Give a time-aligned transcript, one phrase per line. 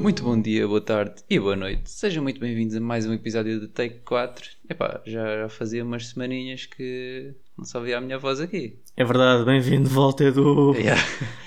[0.00, 1.90] Muito bom dia, boa tarde e boa noite.
[1.90, 4.50] Sejam muito bem-vindos a mais um episódio de Take 4.
[4.68, 8.78] Epá, já, já fazia umas semaninhas que não só ouvia a minha voz aqui.
[8.96, 10.74] É verdade, bem-vindo de volta, Edu.
[10.74, 11.00] Yeah.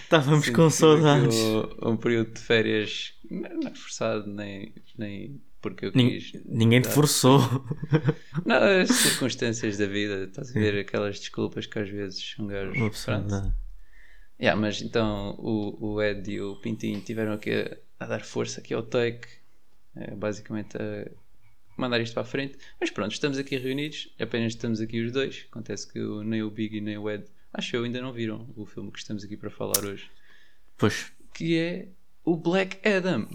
[0.04, 1.38] Estávamos Sinto com saudades.
[1.38, 6.34] Um, um período de férias, não é forçado, nem, nem porque eu Nin- quis.
[6.46, 7.40] Ninguém te forçou.
[8.46, 12.72] Não, as circunstâncias da vida, estás a ver aquelas desculpas que às vezes um gajo.
[13.06, 13.54] Pronto.
[14.42, 18.74] Yeah, mas então o, o Ed e o Pintinho tiveram aqui a, dar força aqui
[18.74, 19.28] ao take,
[19.96, 21.08] eh, basicamente a
[21.78, 22.58] mandar isto para a frente.
[22.80, 25.46] Mas pronto, estamos aqui reunidos, apenas estamos aqui os dois.
[25.52, 28.92] Acontece que nem o Big nem o Ed, acho eu, ainda não viram o filme
[28.92, 30.10] que estamos aqui para falar hoje,
[30.78, 31.12] Pois.
[31.34, 31.88] que é
[32.24, 33.28] o Black Adam.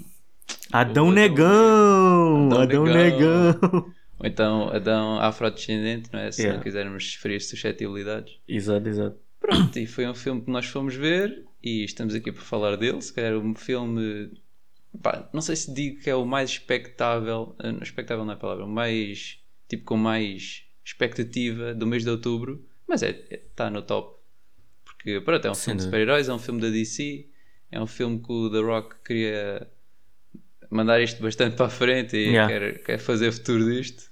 [0.72, 2.46] Adão Adão Negão!
[2.52, 3.52] Adão Adão Negão.
[3.52, 3.94] Negão!
[4.18, 6.30] Ou então Adão afrodescendente, não é?
[6.30, 6.56] Se Yeah.
[6.58, 8.38] não quisermos ferir suscetibilidades.
[8.46, 9.18] Exato, exato.
[9.40, 13.00] Pronto, e foi um filme que nós fomos ver e estamos aqui para falar dele.
[13.02, 14.30] Se calhar um filme.
[15.02, 17.54] Pá, não sei se digo que é o mais expectável.
[17.62, 18.64] eh, não, expectável não é a palavra.
[18.64, 19.38] O mais.
[19.68, 22.64] tipo com mais expectativa do mês de outubro.
[22.86, 24.18] Mas é está no top.
[24.84, 27.28] Porque pronto, é um Sem filme de super-heróis, é um filme da DC.
[27.70, 29.68] É um filme que o The Rock queria
[30.70, 32.48] mandar isto bastante para a frente e Yeah.
[32.52, 34.10] quer, quer fazer futuro disto.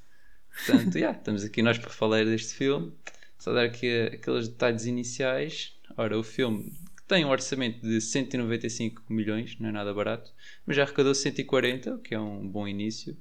[0.67, 2.93] Portanto, yeah, estamos aqui nós para falar deste filme.
[3.39, 5.75] Só dar aqui aqueles detalhes iniciais.
[5.97, 6.73] Ora, o filme
[7.13, 10.33] tem um orçamento de 195 milhões, não é nada barato,
[10.65, 13.15] mas já arrecadou 140, o que é um bom início.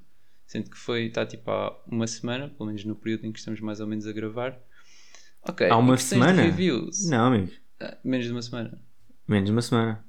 [0.46, 3.60] Sendo que foi, está tipo há uma semana, pelo menos no período em que estamos
[3.60, 4.58] mais ou menos a gravar.
[5.42, 6.40] Ok, Há uma de semana?
[6.40, 7.52] Reviews, Não, amigo.
[7.80, 8.82] ah, menos de uma semana.
[9.28, 10.02] Menos uma semana.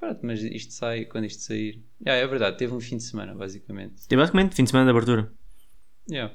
[0.00, 1.84] Pronto, mas isto sai quando isto sair.
[2.04, 4.06] Ah, é verdade, teve um fim de semana, basicamente.
[4.10, 5.32] E basicamente, fim de semana de abertura.
[6.10, 6.34] Yeah.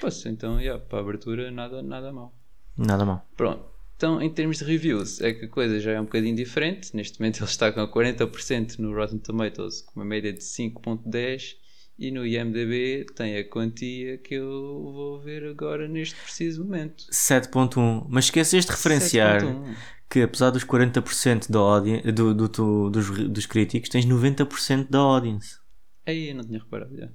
[0.00, 2.36] Posso, então, yeah, para a abertura, nada, nada mal.
[2.76, 3.28] Nada mal.
[3.36, 3.79] Pronto.
[4.00, 6.96] Então, em termos de reviews, é que a coisa já é um bocadinho diferente.
[6.96, 11.56] Neste momento, ele está com 40% no Rotten Tomatoes, com uma média de 5,10.
[11.98, 14.48] E no IMDb tem a quantia que eu
[14.90, 17.04] vou ver agora neste preciso momento.
[17.12, 18.06] 7.1.
[18.08, 19.74] Mas esqueceste de referenciar 7,1.
[20.08, 24.98] que apesar dos 40% da audi- do, do, do- dos, dos críticos, tens 90% da
[24.98, 25.58] audience.
[26.06, 26.96] Aí, eu não tinha reparado.
[26.96, 27.10] Já.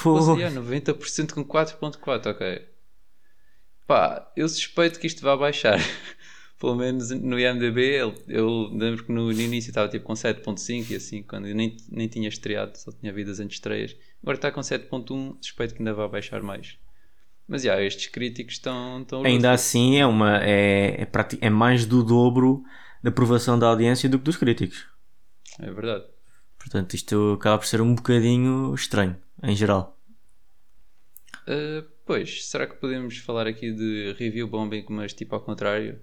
[0.00, 2.68] Pô, Ou seja, 90% com 4.4, ok.
[3.84, 5.80] Pá, eu suspeito que isto vai baixar.
[6.60, 10.92] Pelo menos no IMDB, ele- eu lembro que no, no início estava tipo com 7.5
[10.92, 13.96] e assim, quando eu nem, nem tinha estreado, só tinha havido as antestreias.
[14.22, 16.78] Agora está com 7.1, suspeito que ainda vai baixar mais.
[17.48, 19.00] Mas já, estes críticos estão...
[19.02, 21.08] estão ainda assim é, uma, é, é,
[21.40, 22.62] é mais do dobro
[23.02, 24.86] da aprovação da audiência do que dos críticos.
[25.58, 26.04] É verdade.
[26.58, 29.98] Portanto, isto acaba por ser um bocadinho estranho, em geral.
[31.48, 35.98] Uh, pois, será que podemos falar aqui de review bombing, mas tipo ao contrário?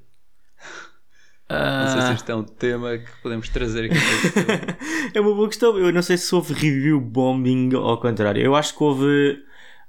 [1.49, 3.95] Não sei se Ah, este é um tema que podemos trazer aqui
[5.13, 5.77] é uma boa questão.
[5.77, 8.41] Eu não sei se houve review bombing ou ao contrário.
[8.41, 9.39] Eu acho que houve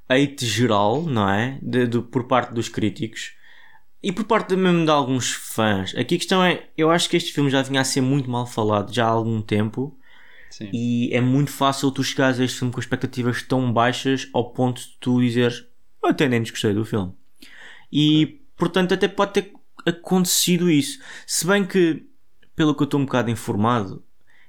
[0.09, 1.59] hate geral, não é?
[1.61, 3.33] De- do- por parte dos críticos
[4.01, 5.93] e por parte mesmo de alguns fãs.
[5.97, 8.47] Aqui a questão é: eu acho que este filme já vinha a ser muito mal
[8.47, 9.99] falado já há algum tempo.
[10.50, 10.71] Sim.
[10.73, 14.81] E é muito fácil tu chegares a este filme com expectativas tão baixas ao ponto
[14.81, 15.67] de tu dizeres
[16.03, 17.12] eu até nem desgostei do filme.
[17.93, 19.53] E portanto até pode ter
[19.88, 20.99] acontecido isso.
[21.26, 22.06] Se bem que,
[22.54, 24.03] pelo que eu estou um bocado informado,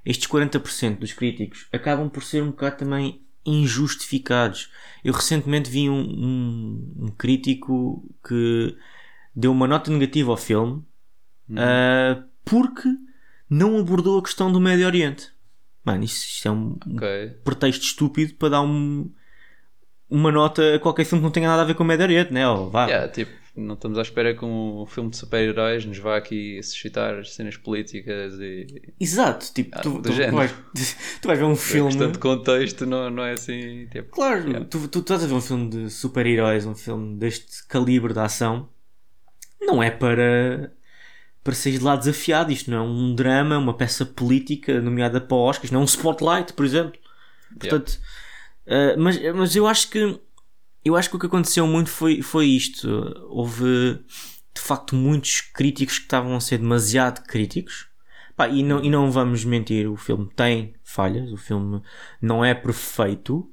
[0.06, 4.70] estes 40% dos críticos acabam por ser um bocado também injustificados.
[5.04, 8.76] Eu recentemente vi um, um- um crítico que
[9.36, 10.84] deu uma nota negativa ao filme
[11.58, 12.88] ah, porque
[13.50, 15.32] não abordou a questão do Médio Oriente.
[15.84, 17.38] Mano, isso, isto é um, um Ok.
[17.44, 19.10] pretexto estúpido para dar um-
[20.10, 22.32] uma nota a qualquer filme que não tenha nada a ver com o Médio Oriente,
[22.34, 22.48] né?
[22.48, 22.86] Ou vá.
[22.88, 27.26] Yeah, tipo, não estamos à espera que um filme de super-heróis nos vá aqui suscitar
[27.26, 28.66] cenas políticas e
[29.00, 30.56] Exato, tipo, Ah, tu, tu vais,
[31.22, 31.90] tu vais ver um a filme.
[31.90, 33.88] questão de contexto não, não é assim.
[33.92, 34.66] Tipo, Claro, Yeah.
[34.66, 38.70] tu, tu estás a ver um filme de super-heróis, um filme deste calibre de ação,
[39.62, 40.74] não é para,
[41.44, 42.52] para sair de lá desafiado.
[42.52, 46.54] Isto não é um drama, uma peça política nomeada para Oscars, não é um spotlight,
[46.54, 47.00] por exemplo.
[47.60, 48.00] Portanto,
[48.66, 50.20] eh, mas, mas eu acho que
[50.84, 52.88] eu acho que o que aconteceu muito foi, foi isto.
[53.30, 54.04] Houve
[54.54, 57.88] de facto muitos críticos que estavam a ser demasiado críticos.
[58.36, 61.82] Pá, e, não, e não vamos mentir, o filme tem falhas, o filme
[62.22, 63.52] não é perfeito,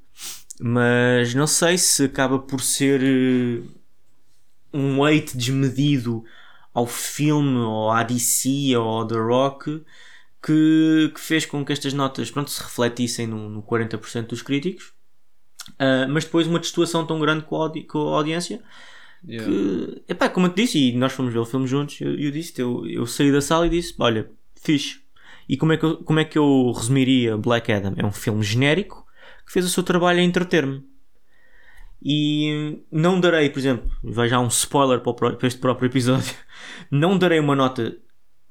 [0.61, 3.61] mas não sei se acaba por ser eh,
[4.73, 6.23] um hate desmedido
[6.73, 9.83] ao filme, ou à DC, ou ao The Rock,
[10.41, 14.93] que, que fez com que estas notas pronto, se refletissem no, no 40% dos críticos.
[15.79, 18.61] Ah, mas depois uma destoação tão grande com a, com a audiência
[19.27, 19.45] yeah.
[19.45, 22.31] que, epá, como eu te disse, e nós fomos ver o filme juntos, eu, eu
[22.31, 25.01] disse, eu, eu saí da sala e disse, olha, fixe.
[25.49, 27.93] E como é, que eu, como é que eu resumiria Black Adam?
[27.95, 29.05] É um filme genérico
[29.45, 30.83] que fez o seu trabalho a entreter-me.
[32.03, 36.33] E não darei, por exemplo, vai já um spoiler para, o, para este próprio episódio,
[36.91, 37.97] não darei uma nota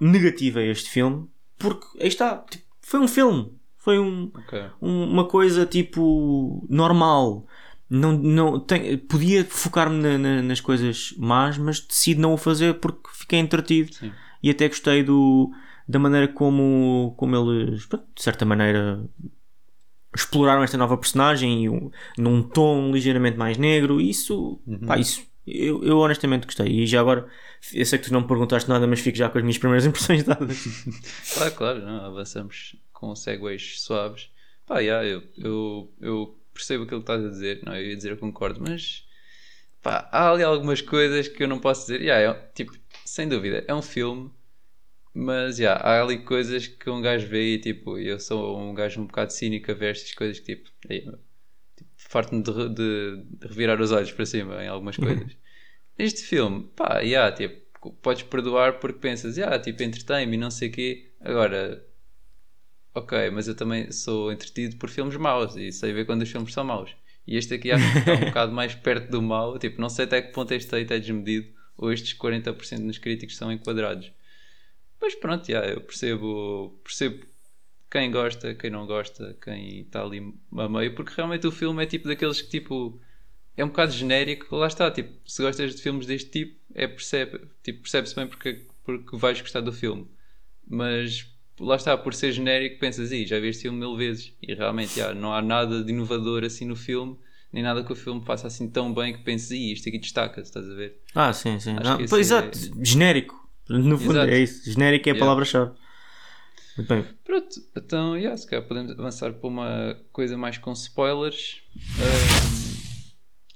[0.00, 1.28] negativa a este filme,
[1.58, 3.52] porque aí está, tipo, foi um filme,
[3.86, 4.60] foi um, Ok.
[4.82, 7.46] um- uma coisa tipo normal.
[7.88, 12.74] Não, não, tem, podia focar-me na- na- nas coisas más, mas decido não o fazer
[12.80, 14.10] porque fiquei entretido Sim.
[14.42, 15.52] e até gostei do,
[15.86, 19.08] da maneira como, como eles, de certa maneira,
[20.14, 21.88] exploraram esta nova personagem um-
[22.18, 24.00] num tom ligeiramente mais negro.
[24.00, 26.66] Isso, pá, isso eu, eu honestamente gostei.
[26.82, 27.28] E já agora,
[27.72, 29.86] eu sei que tu não me perguntaste nada, mas fico já com as minhas primeiras
[29.86, 30.58] impressões dadas.
[31.34, 34.30] Claro, claro, não, avançamos com segways suaves.
[34.66, 38.12] Pá, yeah, eu, eu, eu percebo aquilo que estás a dizer, não, eu ia dizer
[38.12, 39.06] eu concordo, mas
[39.82, 42.00] pá, há ali algumas coisas que eu não posso dizer.
[42.02, 42.72] Yeah, é, tipo,
[43.04, 44.30] sem dúvida, é um filme,
[45.14, 49.00] mas yeah, há ali coisas que um gajo vê e tipo, eu sou um gajo
[49.02, 51.18] um bocado cínico a ver estas coisas que tipo, meu,
[51.76, 55.36] tipo farto-me de, de- de revirar os olhos para cima em algumas coisas.
[55.98, 60.68] Neste filme, pá, yeah, tipo, podes perdoar porque pensas, yeah, tipo, entretém-me e não sei
[60.68, 61.12] o quê.
[61.20, 61.84] Agora,
[62.96, 66.52] ok, mas eu também sou entretido por filmes maus e sei ver quando os filmes
[66.52, 66.90] são maus.
[67.26, 69.58] E este aqui acho que está um bocado mais perto do mau.
[69.58, 73.36] Tipo, não sei até que ponto este hate é desmedido ou estes 40% nos críticos
[73.36, 74.10] são enquadrados.
[75.00, 77.26] Mas pronto, yeah, eu percebo, percebo
[77.90, 81.86] quem gosta, quem não gosta, quem está ali a meio, porque realmente o filme é
[81.86, 82.98] tipo daqueles que tipo
[83.56, 87.40] é um bocado genérico, lá está, tipo, se gostas de filmes deste tipo, é percebe,
[87.62, 90.06] tipo, percebe-se bem porque, porque vais gostar do filme.
[90.66, 91.26] Mas
[91.58, 94.32] lá está, por ser genérico, pensas, "Ih, já vi este filme mil vezes.
[94.42, 97.16] E realmente, já, não há nada de inovador assim no filme,
[97.52, 100.48] nem nada que o filme faça assim tão bem que penses, "Ih, isto aqui destaca-se,
[100.48, 101.00] estás a ver?
[101.14, 101.74] Ah, sim, sim.
[101.74, 103.48] Não, pois, é- exato, genérico.
[103.68, 104.30] No fundo Exato.
[104.30, 104.70] é isso.
[104.70, 105.26] Genérico é a Yeah.
[105.26, 105.72] palavra-chave.
[106.76, 107.04] Muito bem.
[107.24, 111.62] Pronto, então, yeah, se calhar podemos avançar para uma coisa mais com spoilers.
[111.98, 113.12] Ahm,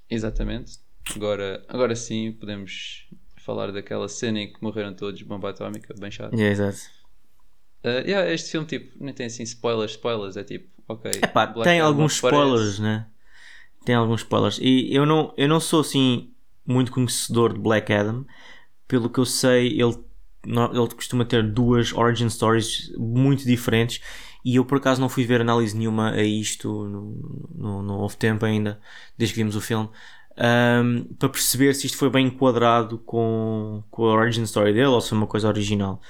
[0.08, 0.78] exatamente.
[1.14, 3.06] Agora, agora sim podemos
[3.44, 6.32] falar daquela cena em que morreram todos, bomba atómica, bem chato.
[6.34, 6.78] Yeah, exato.
[7.84, 11.10] Uh, yeah, este filme tipo, nem tem assim spoilers, spoilers, é tipo, ok.
[11.22, 13.06] Epá, Black tem Adam alguns spoilers, né?
[13.84, 14.58] Tem alguns spoilers.
[14.60, 16.30] E eu não, eu não sou assim
[16.66, 18.26] muito conhecedor de Black Adam.
[18.86, 19.96] Pelo que eu sei, ele,
[20.44, 24.00] ele costuma ter duas origin stories muito diferentes.
[24.44, 28.16] E eu por acaso não fui ver análise nenhuma a isto, não, não, não houve
[28.16, 28.80] tempo ainda,
[29.16, 29.90] desde que vimos o filme,
[30.36, 35.00] ahm, para perceber se isto foi bem enquadrado com, com a origin story dele ou
[35.00, 36.00] se foi uma coisa original.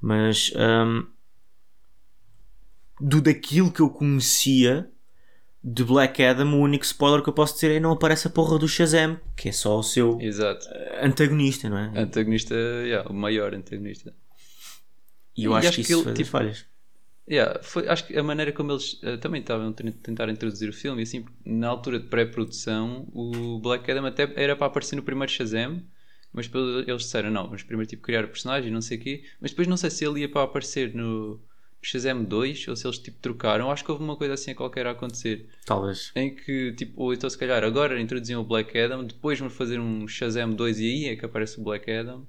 [0.00, 1.06] Mas ahm,
[3.00, 4.90] do daquilo que eu conhecia
[5.62, 8.58] de Black Adam, o único spoiler que eu posso dizer é não aparece a porra
[8.58, 10.66] do Shazam, que é só o seu Exato.
[11.02, 11.90] antagonista, não é?
[11.94, 14.14] Antagonista, yeah, o maior antagonista.
[15.36, 16.66] E eu e acho, acho que que isso ele, foi das tipo, falhas.
[17.28, 20.68] Yeah, foi, acho que a maneira como eles eh, também estavam a ten- tentar introduzir
[20.70, 24.96] o filme, e assim, na altura de pré-produção, o Black Adam até era para aparecer
[24.96, 25.82] no primeiro Shazam,
[26.32, 29.24] mas depois eles disseram: não, vamos primeiro tipo, criar o personagem, não sei o quê,
[29.40, 31.40] mas depois não sei se ele ia para aparecer no
[31.82, 33.70] Shazam 2 ou se eles tipo trocaram.
[33.70, 36.10] Acho que houve uma coisa assim a qualquer a acontecer, Talvez.
[36.14, 39.78] em que, tipo, ou então se calhar agora introduziam o Black Adam, depois vão fazer
[39.78, 42.26] um Shazam 2 e aí é que aparece o Black Adam.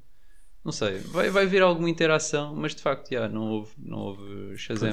[0.64, 4.58] Não sei, vai, vai haver alguma interação, mas de facto, yeah, não, houve, não houve
[4.58, 4.90] Shazam.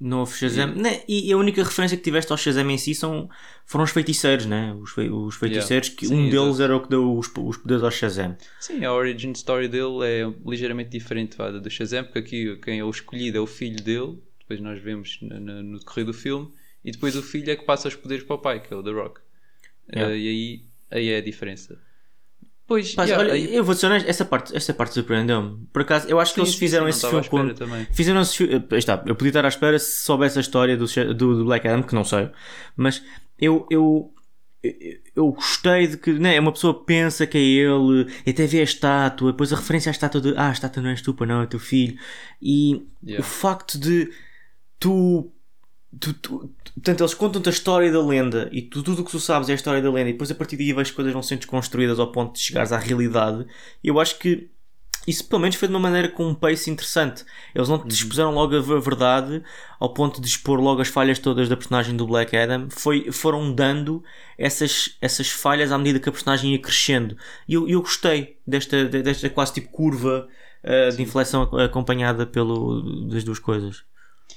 [0.00, 0.74] Não houve Shazam.
[0.74, 3.28] Né, E a única referência que tiveste ao Shazam em si são,
[3.64, 4.74] foram os feiticeiros, né?
[4.74, 7.82] Os, fei- os feiticeiros, que Sim, um deles era o que deu os, os poderes
[7.82, 8.36] ao Shazam.
[8.60, 12.84] Sim, a origin story dele é ligeiramente diferente da do Shazam, porque aqui quem é
[12.84, 16.52] o escolhido é o filho dele, depois nós vemos na- na- no decorrer do filme,
[16.84, 18.82] e depois o filho é que passa os poderes para o pai, que é o
[18.82, 19.20] The Rock.
[19.94, 20.14] Yeah.
[20.14, 21.78] Eh, e aí, aí é a diferença.
[22.66, 25.66] Pois, Mas, yeah, olha, aí- eu vou ser honesto, essa parte, essa parte surpreendeu-me.
[25.72, 27.54] Por acaso, eu acho que Sim, eles sim, fizeram sim, esse filme com.
[27.54, 27.86] também.
[27.92, 28.64] Fizeram esse filme.
[28.72, 31.82] Está, eu podia estar à espera se soubesse a história do, do, do Black Adam,
[31.82, 32.30] que não sei.
[32.76, 33.02] Mas
[33.38, 33.66] eu.
[33.70, 34.10] eu
[35.14, 39.30] eu- gostei de que né, uma pessoa pensa que é ele até vê a estátua,
[39.32, 41.60] depois a referência à estátua de ah, a estátua não és tu, não, é teu
[41.60, 41.98] filho.
[42.40, 43.22] E o Yeah.
[43.22, 44.10] facto de
[44.80, 45.30] tu,
[46.00, 49.20] tu, tu- portanto, eles contam-te a história da lenda e tu, tudo o que tu
[49.20, 51.38] sabes é a história da lenda e depois a partir daí as coisas vão sendo
[51.40, 53.46] desconstruídas ao ponto de chegares à realidade.
[53.82, 54.50] Eu acho que
[55.06, 57.24] isso pelo menos foi de uma maneira com um pace interessante.
[57.54, 59.42] Eles não te expuseram logo a ver- a verdade
[59.78, 62.68] ao ponto de expor logo as falhas todas da personagem do Black Adam.
[62.70, 64.02] Foi, foram dando
[64.38, 67.16] essas, essas falhas à medida que a personagem ia crescendo.
[67.46, 70.26] E eu, eu gostei desta, desta quase tipo curva
[70.64, 73.84] uh, de inflexão ac- acompanhada pelo, das duas coisas.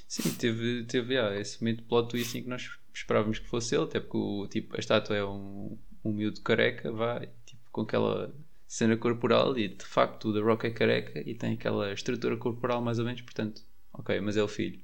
[0.08, 3.76] Sim, teve, teve yeah, esse momento de plot twist em que nós esperávamos que fosse
[3.76, 7.82] ele, até porque o, tipo, a estátua é um, um miúdo careca, vai, tipo, com
[7.82, 8.34] aquela
[8.68, 12.82] cena corporal e de facto o The Rock é careca e tem aquela estrutura corporal
[12.82, 13.62] mais ou menos, portanto,
[13.94, 14.80] ok, mas é o filho.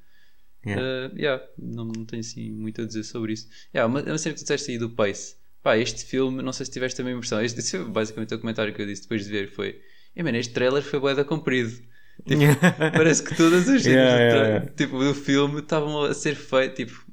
[0.66, 0.82] Yeah.
[0.82, 3.50] Uh, yeah, não, não tenho assim muito a dizer sobre isso.
[3.74, 5.36] Yeah, uma, uma cena que tu disseste aí do Pace.
[5.62, 7.42] Pá, este filme, não sei se tiveste a mesma impressão.
[7.42, 9.52] Este, este foi basicamente o comentário que eu disse depois de ver.
[9.52, 9.82] Foi:
[10.16, 11.82] "Eh, mano, este trailer foi bué da comprido.
[12.26, 12.42] Tipo,
[12.96, 17.04] parece que todas as cenas Yeah, do, tipo, do filme estavam a ser feitas, tipo,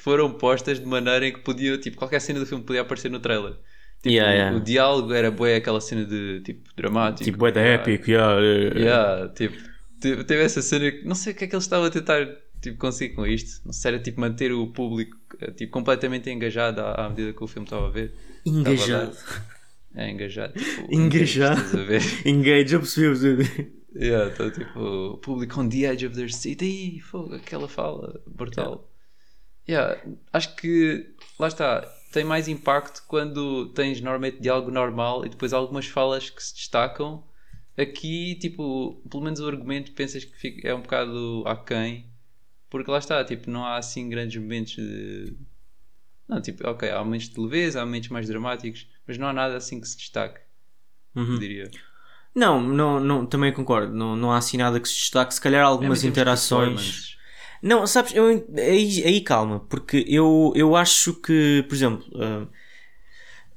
[0.00, 3.20] foram postas de maneira em que podia, tipo, qualquer cena do filme podia aparecer no
[3.20, 3.52] trailer.
[4.02, 4.56] Tipo, Yeah, o- yeah.
[4.56, 7.24] o diálogo era bué aquela cena de, tipo, dramático.
[7.24, 7.82] Tipo, é da Yeah.
[7.82, 8.40] épico, yeah,
[8.78, 9.28] yeah.
[9.34, 9.56] Tipo,
[10.00, 12.26] te- teve essa cena que não sei o que é que eles estavam a tentar
[12.60, 13.64] tipo, conseguir com isto.
[13.64, 17.32] Não sei se era tipo manter o público eh, tipo, completamente engajado à, à medida
[17.32, 18.12] que o filme estava a ver.
[18.44, 19.12] Estava a Engajado.
[19.12, 20.52] dar- É, engajado.
[20.52, 21.80] Tipo, Engajado.
[21.80, 22.02] a ver?
[22.26, 23.72] Engage, eu percebi, eu percebi.
[23.98, 26.62] Yeah, então, tipo, o público on the edge of their seat.
[26.62, 28.90] Ih, fogo, aquela fala brutal.
[29.68, 30.00] Yeah,
[30.32, 31.80] acho que, lá está,
[32.12, 37.24] tem mais impacto quando tens normalmente diálogo normal e depois algumas falas que se destacam.
[37.76, 42.06] Aqui, tipo, pelo menos o argumento pensas que fica, é um bocado aquém,
[42.70, 45.34] porque lá está, tipo, não há assim grandes momentos de.
[46.28, 49.56] Não, tipo, ok, há momentos de leveza, há momentos mais dramáticos, mas não há nada
[49.56, 50.40] assim que se destaque,
[51.14, 51.38] Uhum.
[51.38, 51.70] diria.
[52.36, 53.94] Não, não, não, também concordo.
[53.94, 55.32] Não, não há assim nada que se destaque.
[55.34, 57.16] Se calhar algumas em termos de interações.
[57.62, 58.26] Não, sabes, eu,
[58.58, 62.46] aí, aí calma, porque eu, eu acho que, por exemplo, ah,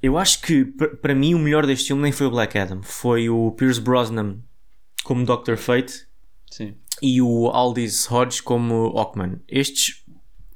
[0.02, 0.64] eu acho que
[1.02, 4.40] para mim o melhor deste filme nem foi o Black Adam, foi o Pierce Brosnan
[5.04, 5.58] como Dr.
[5.58, 6.08] Fate
[6.50, 6.76] Sim.
[7.02, 9.42] e o Aldis Hodge como Hawkman.
[9.48, 10.06] Estes,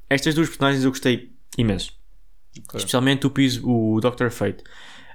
[0.08, 1.92] estas duas personagens eu gostei imenso.
[2.58, 2.78] ok.
[2.78, 4.30] Especialmente o, o Dr.
[4.30, 4.64] Fate.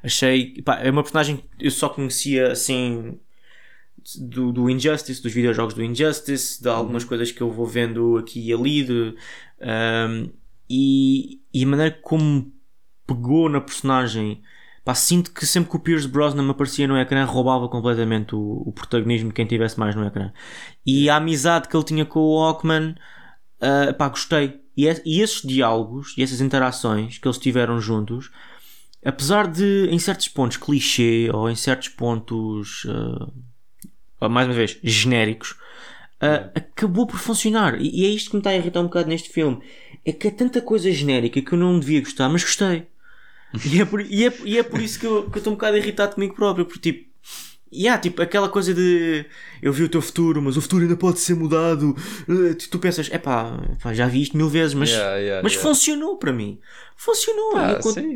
[0.03, 0.61] Achei.
[0.61, 3.19] Pá, é uma personagem que eu só conhecia assim.
[4.17, 8.47] Do, do Injustice, dos videojogos do Injustice, de algumas coisas que eu vou vendo aqui
[8.47, 8.83] e ali.
[8.83, 9.15] De,
[9.61, 10.31] um,
[10.69, 12.51] e, e a maneira como
[13.05, 14.41] pegou na personagem.
[14.85, 18.71] Pá, sinto que sempre que o Pierce Brosnan aparecia no ecrã roubava completamente o, o
[18.71, 20.31] protagonismo de quem tivesse mais no ecrã.
[20.85, 22.95] E a amizade que ele tinha com o Hawkman,
[23.59, 24.61] ah, pá, gostei.
[24.75, 28.31] E, e esses diálogos e essas interações que eles tiveram juntos,
[29.03, 32.85] apesar de em certos pontos clichê ou em certos pontos,
[34.21, 35.55] ah, mais uma vez, genéricos,
[36.19, 37.79] ah, acabou por funcionar.
[37.81, 39.61] E, e é isto que me está a irritar um bocado neste filme.
[40.05, 42.87] É que é tanta coisa genérica que eu não devia gostar, mas gostei.
[43.65, 45.77] E é por, e é, e é por isso que que eu estou um bocado
[45.77, 47.08] irritado comigo próprio, porque tipo.
[47.71, 49.25] E há, tipo, aquela coisa de
[49.61, 51.95] eu vi o teu futuro, mas o futuro ainda pode ser mudado.
[52.27, 56.17] Eh, Tu, pensas, epá, pá, já vi isto mil vezes, mas, Yeah, yeah, mas funcionou
[56.17, 56.59] para mim.
[56.97, 57.57] Funcionou.
[57.57, 58.15] Ah, con- sim.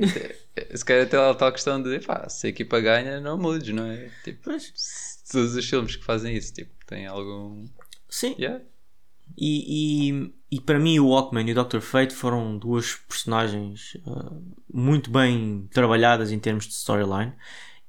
[0.56, 3.74] É, Se calhar até a tal questão de pá, se a equipa ganha, não mudes,
[3.74, 4.10] não é?
[4.24, 7.66] Tipo, Mas, todos os filmes que fazem isso, tipo, têm algum.
[8.10, 8.36] sim.
[9.36, 11.80] E, e, e para mim o Walkman e o Dr.
[11.80, 14.32] Fate foram duas personagens ah,
[14.72, 17.34] muito bem trabalhadas em termos de storyline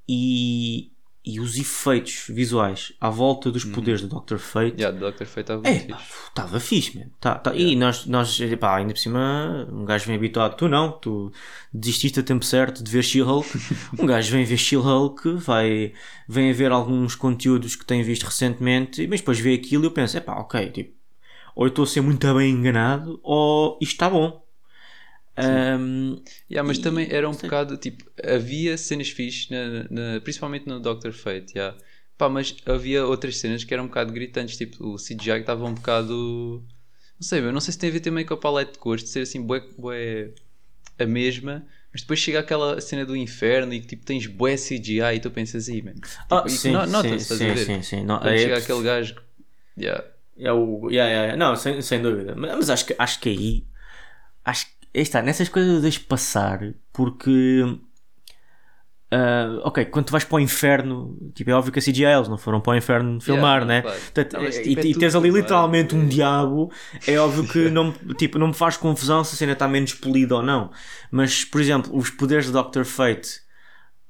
[0.08, 0.90] e,
[1.26, 4.36] e os efeitos visuais à volta dos poderes do Dr.
[4.36, 5.24] Fate Yeah, do Dr.
[5.24, 6.02] Fate estava É, fixe.
[6.28, 7.10] estava fixe, mano.
[7.18, 7.54] Tá, tá.
[7.54, 11.32] E nós, nós pá, ainda por cima, um gajo vem habituado, tu não, tu
[11.72, 13.48] desististe a tempo certo de ver She-Hulk.
[13.98, 15.94] um gajo vem ver She-Hulk, vai,
[16.28, 19.90] vem a ver alguns conteúdos que tem visto recentemente, mas depois vê aquilo e eu
[19.92, 20.92] penso, é pá, ok, tipo,
[21.54, 24.43] ou eu estou a ser muito bem enganado, ou isto está bom.
[25.36, 27.42] Ahm, Yeah, mas E- também era um sei.
[27.48, 31.12] bocado tipo, havia cenas fixes, na, na- principalmente no Dr.
[31.12, 31.76] Fate, yeah.
[32.16, 35.64] Pá, mas havia outras cenas que eram um bocado gritantes, tipo o CGI que estava
[35.64, 36.64] um bocado.
[37.18, 39.02] Não sei, eu não sei se tem a ver também com a paleta de cores,
[39.02, 40.30] de ser assim, bué, bué
[40.98, 45.16] a mesma, mas depois chega aquela cena do inferno e que tipo tens bué CGI
[45.16, 45.96] e tu pensas aí, mano.
[45.96, 47.56] Tipo, ah, sim, no- sim, sim, ver?
[47.58, 48.04] sim, sim.
[48.04, 49.16] Não, Quando é- chega aquele gajo.
[49.76, 50.04] Yeah.
[50.38, 50.88] É o.
[50.90, 51.36] Yeah, yeah, yeah.
[51.36, 52.34] Não, sem, sem dúvida.
[52.36, 53.64] Mas, mas acho, que, acho que aí.
[54.44, 54.72] Acho que.
[54.94, 56.60] Está, nessas coisas eu deixo passar
[56.92, 57.62] porque.
[59.10, 62.28] ah, ok, quando tu vais para o inferno, tipo, é óbvio que a CGI eles
[62.28, 63.82] não foram para o inferno filmar, Yeah, né?
[63.82, 64.00] claro.
[64.00, 66.70] Portanto, Não, mas, e, tipo, é e tens ali literalmente um diabo,
[67.06, 70.36] é óbvio que não, tipo, não me faz confusão se a cena está menos polida
[70.36, 70.70] ou não.
[71.10, 72.84] Mas, por exemplo, os poderes do Dr.
[72.84, 73.40] Fate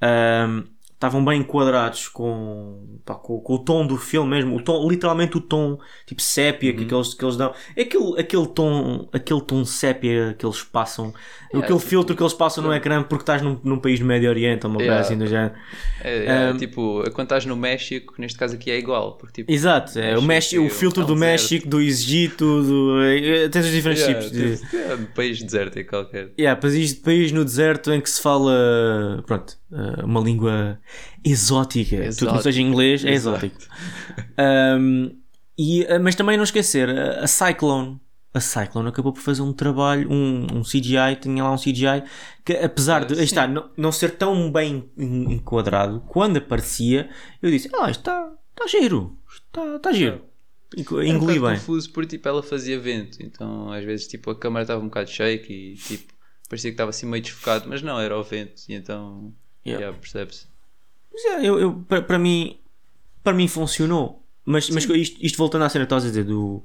[0.00, 0.64] ahm,
[1.06, 5.36] estavam bem enquadrados com, pá, com, com o tom do filme mesmo, o tom, literalmente
[5.36, 6.86] o tom tipo sépia Uhum.
[6.86, 7.52] que, eles, que eles dão.
[7.76, 11.12] É aquele, aquele, tom, aquele tom sépia que eles passam,
[11.52, 14.04] Yeah, aquele tipo, filtro que eles passam no ecrã porque estás num, num país do
[14.06, 15.00] Médio Oriente ou uma coisa Yeah.
[15.00, 15.54] assim do género.
[16.00, 19.16] É, é, Um, tipo, quando estás no México, neste caso aqui é igual.
[19.16, 21.30] Porque, tipo, Exato, é, o, México o filtro é um do deserto.
[21.30, 24.56] México, do Egito, do, é, tens os diferentes yeah, tipos de.
[24.58, 26.32] tipo, é um país desértico qualquer.
[26.38, 29.56] Yeah, país, país no deserto em que se fala pronto,
[30.04, 30.78] uma língua
[31.24, 31.96] exótica.
[32.10, 33.58] Tudo que não seja inglês é exótico.
[34.38, 35.16] Um,
[35.56, 38.00] e, eh, mas também não esquecer, a, a Cyclone.
[38.32, 42.02] A Cyclone acabou por fazer um trabalho, um, um CGI, tinha lá um CGI
[42.44, 47.08] que apesar de Ah, está, não, não ser tão bem en- enquadrado, quando aparecia,
[47.40, 50.22] eu disse, ah, isto está está giro, está está giro.
[50.76, 51.54] Engoli bem.
[51.54, 55.08] confuso porque tipo, ela fazia vento, então às vezes tipo, a câmera estava um bocado
[55.08, 56.12] shake e tipo,
[56.48, 59.32] parecia que estava assim meio desfocado, mas não, era o vento, e então
[59.66, 59.84] Yeah.
[59.84, 60.46] yeah, percebe-se.
[61.12, 62.58] Mas é, eu, eu, para, mim,
[63.22, 64.22] para mim funcionou.
[64.44, 66.62] Mas, mas isto, isto voltando à cena que estás a dizer do,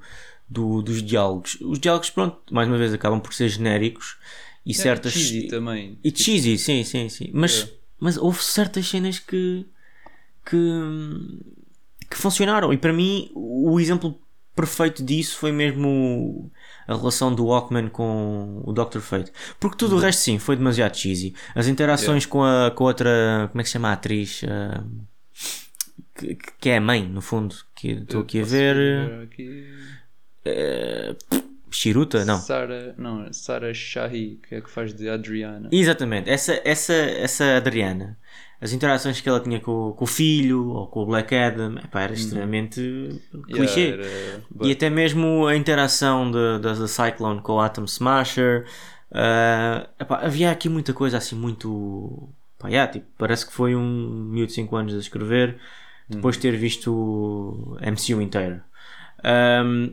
[0.50, 1.58] do- dos diálogos.
[1.62, 4.18] Os diálogos, pronto, mais uma vez acabam por ser genéricos
[4.66, 5.14] e certas.
[5.14, 5.98] cheesy também.
[6.04, 7.30] E cheesy, sim, sim, sim.
[7.34, 7.74] Mas, É.
[8.00, 9.66] mas houve certas cenas que,
[10.46, 10.58] que,
[12.10, 12.74] que funcionaram.
[12.74, 14.20] E para mim, o exemplo
[14.56, 16.52] perfeito disso foi mesmo
[16.88, 19.00] a relação do Walkman com o Dr.
[19.00, 19.32] Fate.
[19.60, 20.00] Porque tudo Uhum.
[20.00, 21.34] o resto, sim, foi demasiado cheesy.
[21.56, 23.48] As interações com, a, com a outra.
[23.52, 24.42] Como é que se chama a atriz?
[24.48, 24.84] Ah,
[26.16, 27.56] que, que é a mãe, no fundo.
[27.76, 29.24] Que estou aqui a ver.
[29.24, 29.66] aqui?
[31.72, 32.26] Shiruta?
[32.26, 32.40] Não.
[32.40, 35.70] Sarah, não, Sarah Shahi, que é que faz de Adriana.
[35.72, 38.18] Exatamente, essa, essa, essa Adriana,
[38.62, 42.02] as interações que ela tinha com, com o filho ou com o Black Adam, epá,
[42.02, 43.80] era extremamente clichê.
[43.90, 48.66] Yeah, era- E até mesmo a interação da Cyclone com o Atom Smasher,
[49.12, 52.30] ah, epá, havia aqui muita coisa assim muito.
[52.58, 55.58] Pá, yeah, tipo, parece que foi um miúdo de 5 anos a escrever
[56.10, 58.62] depois de ter visto o MCU inteiro.
[59.24, 59.92] Ahm,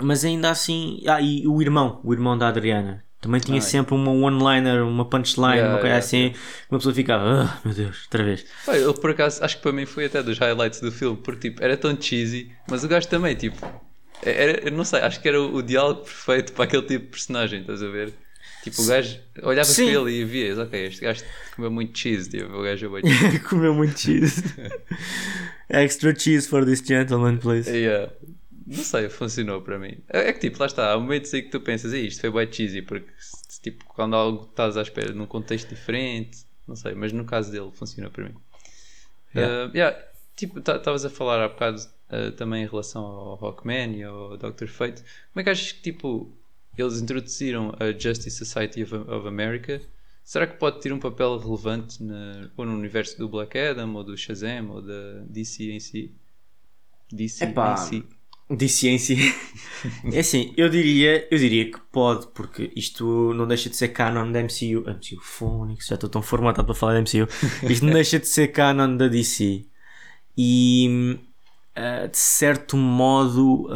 [0.00, 1.00] mas ainda assim.
[1.06, 3.04] Ah, e o irmão, o irmão da Adriana.
[3.24, 6.18] Também tinha Ah, sempre uma one-liner, uma punchline, Yeah, uma coisa yeah, assim.
[6.18, 6.38] yeah.
[6.70, 8.44] Uma pessoa ficava, ah, meu Deus, outra vez.
[8.66, 11.48] Pá, eu por acaso acho que para mim foi até dos highlights do filme, porque
[11.48, 13.56] tipo, era tão cheesy, mas o gajo também, tipo,
[14.22, 17.10] era, eu não sei, acho que era o, o diálogo perfeito para aquele tipo de
[17.10, 18.12] personagem, estás a ver?
[18.62, 19.90] Tipo, o gajo olhava Sim.
[19.92, 21.22] para ele e vias, ok, este gajo
[21.56, 23.38] comeu muito cheese, tipo, o gajo é.
[23.48, 24.42] Comeu muito cheese.
[25.68, 27.70] Extra cheese for this gentleman, please.
[27.70, 28.10] Yeah.
[28.66, 29.98] Não sei, funcionou para mim.
[30.08, 32.30] É é que tipo, lá está, há momentos aí que tu pensas, "Ih, isto foi
[32.30, 33.10] bem cheesy, porque
[33.62, 37.70] tipo, quando algo estás à espera num contexto diferente, não sei, mas no caso dele
[37.72, 38.34] funcionou para mim.
[39.34, 39.66] Yeah.
[39.66, 40.04] Uh, yeah,
[40.36, 44.66] tipo, estavas a falar há bocado uh, também em relação ao Rockman e ao Dr.
[44.66, 45.02] Fate.
[45.32, 46.32] Como é que achas que tipo,
[46.76, 49.80] eles introduziram a Justice Society of, of America?
[50.22, 54.02] Será que pode ter um papel relevante na, ou no universo do Black Adam, ou
[54.02, 56.14] do Shazam, ou da DC em si?
[57.12, 58.04] DC Epá, em si.
[58.50, 59.16] De ciência.
[60.10, 64.32] É assim, eu diria, eu diria que pode, porque isto não deixa de ser canon
[64.32, 64.80] da MCU.
[64.88, 67.28] MCU Phonics, já estou tão formatado para falar da MCU.
[67.70, 69.66] Isto não deixa de ser canon da DC.
[70.38, 71.18] E
[71.74, 73.68] ah, de certo modo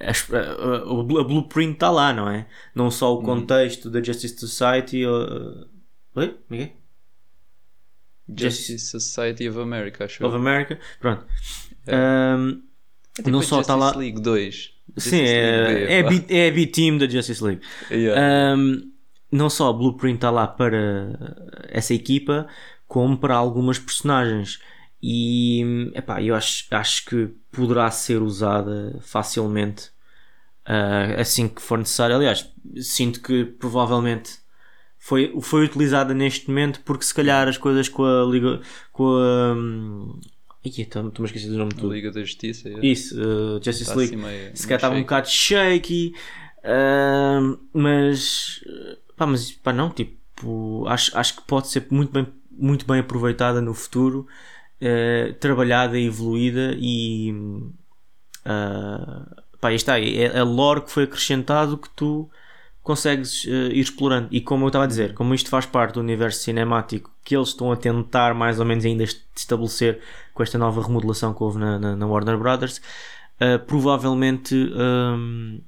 [0.00, 2.46] as- a, blueprint está lá, não é?
[2.74, 5.04] Não só o contexto da Justice Society.
[5.04, 5.66] ah,
[6.14, 6.38] Oi?
[6.48, 6.72] Como é é?
[8.34, 10.24] Justice Society of America, acho.
[10.24, 10.34] Of.
[10.36, 10.78] America.
[11.00, 11.26] Pronto.
[11.86, 11.94] É.
[13.18, 14.70] É tipo não só está Justice lá- League 2.
[14.96, 17.62] Sim, é, é, a B- é a B-Team da Justice League.
[17.90, 18.56] Yeah.
[18.56, 18.90] Um,
[19.30, 21.36] não só a Blueprint está lá para
[21.68, 22.48] essa equipa,
[22.88, 24.58] como para algumas personagens.
[25.02, 29.86] E epá, eu acho, acho que poderá ser usada facilmente
[30.68, 32.16] uh, assim que for necessário.
[32.16, 32.50] Aliás,
[32.82, 34.32] sinto que provavelmente
[34.98, 38.60] foi, foi utilizada neste momento porque se calhar as coisas com a Liga.
[38.92, 39.54] com a.
[40.64, 40.68] Um,
[41.08, 41.92] Estou-me a esquecer do nome tudo.
[41.94, 42.68] Liga da Justiça.
[42.68, 42.86] yeah.
[42.86, 46.12] Isso, uh, Justice Tá League assim meio- se meio calhar estava um bocado shaky,
[46.62, 48.62] ahm, mas
[49.16, 53.60] pá, mas pá, não, tipo, acho, acho que pode ser muito bem, muito bem aproveitada
[53.62, 54.26] no futuro,
[54.80, 57.32] eh, trabalhada e evoluída e
[58.44, 59.26] ah,
[59.60, 62.30] pá, aí está, é a lore que foi acrescentado que tu
[62.82, 64.28] consegues eh, ir explorando.
[64.30, 67.48] E como eu estava a dizer, como isto faz parte do universo cinemático que eles
[67.48, 70.00] estão a tentar mais ou menos ainda est- estabelecer
[70.34, 72.80] com esta nova remodelação que houve na, na- na Warner Brothers,
[73.40, 75.60] eh, provavelmente hum,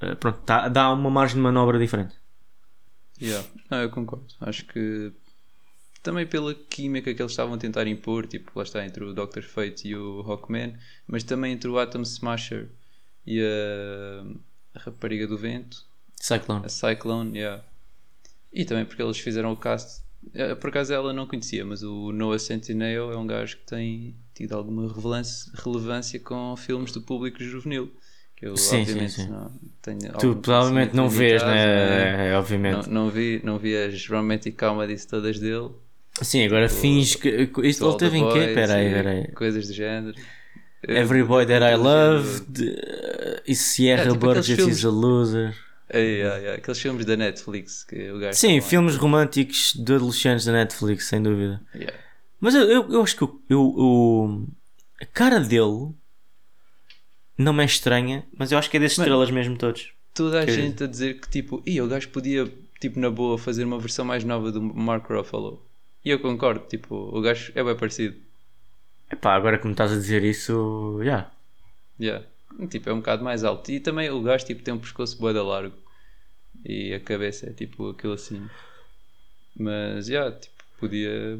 [0.00, 2.14] eh, pronto, tá- dá uma margem de manobra diferente.
[3.20, 3.46] Yeah.
[3.70, 4.26] Não, eu concordo.
[4.40, 5.12] Acho que
[6.02, 9.42] também pela química que eles estavam a tentar impor, tipo, lá está entre o Dr.
[9.44, 10.76] Fate e o Hawkman,
[11.06, 12.70] mas também entre o Atom Smasher
[13.26, 14.24] e a,
[14.78, 15.84] a Rapariga do Vento,
[16.20, 16.66] Cyclone.
[16.66, 17.62] a Cyclone, yeah.
[18.52, 20.02] E também porque eles fizeram o cast.
[20.34, 24.14] eh, Por acaso ela não conhecia, mas o Noah Centineo é um gajo que tem
[24.34, 27.90] tido alguma relevância, com filmes do público juvenil.
[28.36, 29.28] Que eu, Sim, sim, obviamente, sim.
[29.28, 29.52] não
[29.82, 32.30] tenho Tu provavelmente não vês, né?
[32.30, 32.86] É, obviamente.
[32.88, 35.70] não, não vi, não vi as romantic comedies todas dele.
[36.22, 37.50] Sim, agora finge que.
[37.64, 38.34] Isto ele teve em quê?
[38.34, 39.28] Boys Espera aí, e espera aí.
[39.32, 40.14] Coisas do género.
[40.82, 42.76] Every Boy That I do Love de-
[43.46, 45.54] e Sierra É, tipo Burgess filmes- is a Loser.
[45.92, 48.38] Ei, ai, ai, Aqueles filmes da Netflix que o gajo.
[48.38, 51.60] Sim, filmes românticos de adolescentes da Netflix, sem dúvida.
[51.74, 51.96] Yeah.
[52.40, 54.46] Mas eu, eu, eu acho que eu, eu- eu-
[55.02, 55.92] a cara dele
[57.36, 59.92] não me é estranha, mas eu acho que é desses estrelas mesmo todos.
[60.14, 62.50] Toda a Que- gente a dizer que tipo, Ih, o gajo podia,
[62.80, 65.64] tipo, na boa, fazer uma versão mais nova do Mark Ruffalo.
[66.04, 68.16] E eu concordo, tipo, o gajo é bem parecido.
[69.10, 71.04] Epá, agora que me estás a dizer isso, já.
[71.04, 71.30] Yeah.
[72.00, 72.26] Yeah.
[72.68, 73.70] Tipo, é um bocado mais alto.
[73.70, 75.74] E também o gajo tipo, tem um pescoço boeda largo.
[76.64, 78.46] E a cabeça é tipo aquilo assim.
[79.58, 81.38] Mas, já, yeah, tipo, podia,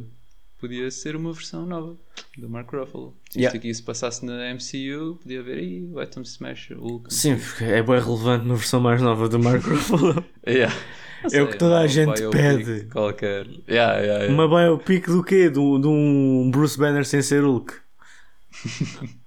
[0.59, 1.97] podia ser uma versão nova
[2.37, 3.17] do Mark Ruffalo.
[3.31, 3.57] Se Yeah.
[3.57, 7.13] isto aqui se passasse na MCU, podia haver aí o Atom Smasher, Hulk.
[7.13, 10.25] Sim, porque é bem relevante na versão mais nova do Mark Ruffalo.
[10.47, 10.75] Yeah.
[11.23, 12.87] Não É o que toda a gente biopic pede.
[12.87, 13.47] Qualquer.
[13.69, 14.33] Yeah, yeah, yeah.
[14.33, 15.51] Uma biopic do quê?
[15.51, 17.75] De um Bruce Banner sem ser Hulk.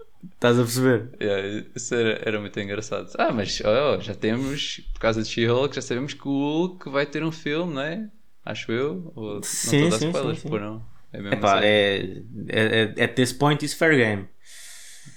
[0.44, 1.10] Estás a perceber?
[1.22, 3.10] Yeah, isso era, era muito engraçado.
[3.18, 7.06] Ah, mas oh, já temos, por causa de She-Hulk, já sabemos que o Hulk vai
[7.06, 8.10] ter um filme, não é?
[8.44, 9.14] Acho eu.
[9.16, 10.50] Ou, Sim, não estou a dar spoilers, sim, sim.
[10.50, 10.86] pô, não.
[11.14, 11.66] É mesmo Epá, assim.
[11.66, 14.28] é, é, é, at this point is fair game.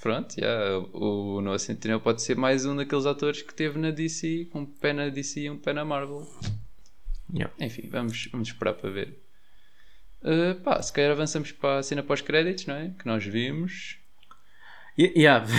[0.00, 4.44] Pronto, yeah, o Noah Centineo pode ser mais um daqueles atores que teve na DC,
[4.52, 6.24] com um pé na DC e um pé na Marvel.
[7.34, 7.52] Yeah.
[7.58, 9.20] Enfim, vamos, vamos esperar para ver.
[10.22, 12.94] Uh, pá, se calhar avançamos para a cena pós-créditos, não é?
[12.96, 14.05] Que nós vimos.
[14.98, 15.44] Yeah.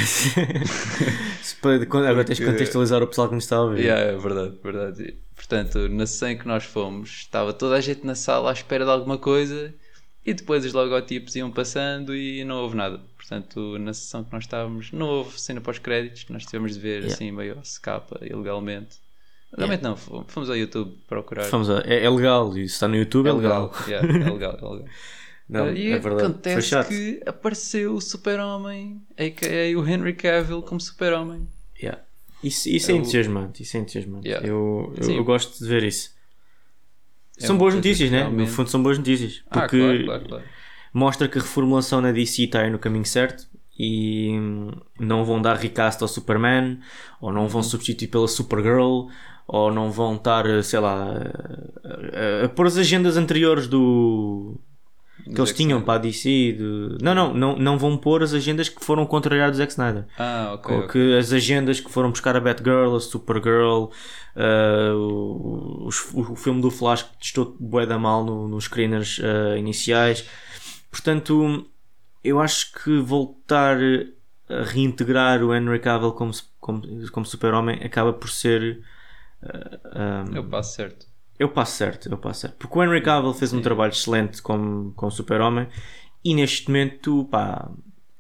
[1.62, 3.82] Agora tens de Porque- contextualizar o pessoal que nos está a ouvir.
[3.86, 5.18] Yeah, é verdade, verdade.
[5.36, 8.84] Portanto, na sessão em que nós fomos, estava toda a gente na sala à espera
[8.86, 9.74] de alguma coisa
[10.26, 13.00] e depois os logotipos iam passando e não houve nada.
[13.16, 17.14] Portanto, na sessão que nós estávamos, não houve cena pós-créditos, nós tivemos de ver Yeah.
[17.14, 18.98] assim meio ao secapa, ilegalmente.
[19.52, 21.44] Legalmente não, fomos fomos ao YouTube procurar.
[21.50, 23.66] Vamos a- é, é legal, e se está no YouTube é, é legal.
[23.72, 24.86] legal, yeah, é legal, é legal.
[25.50, 26.26] Não, e é verdade.
[26.26, 29.80] Acontece que apareceu o Super-Homem, a.k.a.
[29.80, 31.48] o Henry Cavill como Super-Homem.
[31.82, 32.02] Yeah.
[32.44, 34.28] Isso, isso é Eu- entusiasmante, isso é entusiasmante.
[34.28, 34.46] Yeah.
[34.48, 36.12] Eu, eu, eu gosto de ver isso.
[37.40, 38.28] É são boas notícias, né?
[38.28, 39.44] No fundo são boas notícias.
[39.50, 40.44] Ah, Porque claro, claro, claro.
[40.94, 43.48] mostra que a reformulação na DC está aí no caminho certo
[43.80, 46.80] e hum, não vão dar recast ao Superman
[47.22, 47.48] ou não Uhum.
[47.48, 49.08] vão substituir pela Supergirl
[49.48, 51.14] ou não vão estar, sei lá,
[51.84, 54.60] a, a- a pôr as agendas anteriores do
[55.24, 55.86] que eles Zack tinham Snyder.
[55.86, 56.52] para a DC.
[56.54, 56.98] De...
[57.04, 60.06] Não, não, não, não vão pôr as agendas que foram contrariar do Zack Snyder.
[60.18, 60.76] Ah, ok.
[60.76, 63.86] Ou que as agendas que foram buscar a Batgirl, a Supergirl,
[64.36, 69.20] uh, o, os- o filme do Flash que testou bué da mal no- nos screeners
[69.20, 70.26] uh, iniciais.
[70.92, 71.66] Portanto,
[72.24, 73.78] eu acho que voltar
[74.50, 78.82] a reintegrar o Henry Cavill como, como, como super-homem acaba por ser...
[79.44, 81.06] uh, um, É o passo certo.
[81.40, 82.56] Eu passo certo, eu passo certo.
[82.58, 85.68] Porque o Henry Cavill fez um trabalho excelente como, como super-homem
[86.24, 87.70] e neste momento, pá,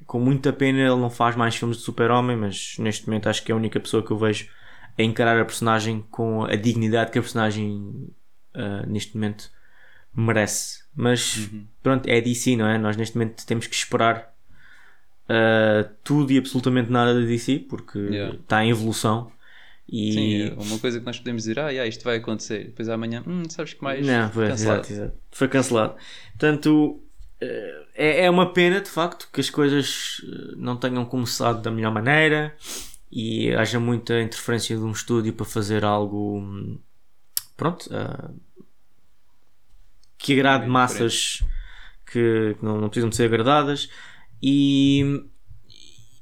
[0.06, 3.52] com muita pena ele não faz mais filmes de super-homem, mas neste momento acho que
[3.52, 4.48] é a única pessoa que eu vejo
[4.98, 8.10] a encarar a personagem com a dignidade que a personagem
[8.54, 9.52] ah, neste momento
[10.16, 10.84] merece.
[10.96, 11.50] Mas
[11.84, 12.78] pronto, é DC, não é?
[12.78, 14.34] Nós neste momento temos que esperar
[15.30, 18.36] ah, tudo e absolutamente nada da DC porque Yeah.
[18.36, 19.32] está em evolução.
[19.90, 22.66] E Sim, é uma coisa que nós podemos dizer, ah, yeah, isto vai acontecer.
[22.66, 24.06] Depois amanhã, hum, sabes que mais?
[24.06, 24.80] Não, foi, Cancelado.
[24.82, 25.18] exato, exato.
[25.32, 25.96] Foi cancelado.
[26.32, 27.02] Portanto,
[27.40, 31.72] eh, é, é uma pena de facto que as coisas eh, não tenham começado da
[31.72, 32.56] melhor maneira
[33.12, 36.80] e haja muita interferência de um estúdio para fazer algo
[37.56, 38.32] pronto ah,
[40.18, 41.44] que agrade Bem massas
[42.06, 43.90] que, que não, não precisam de ser agradadas
[44.42, 45.26] e,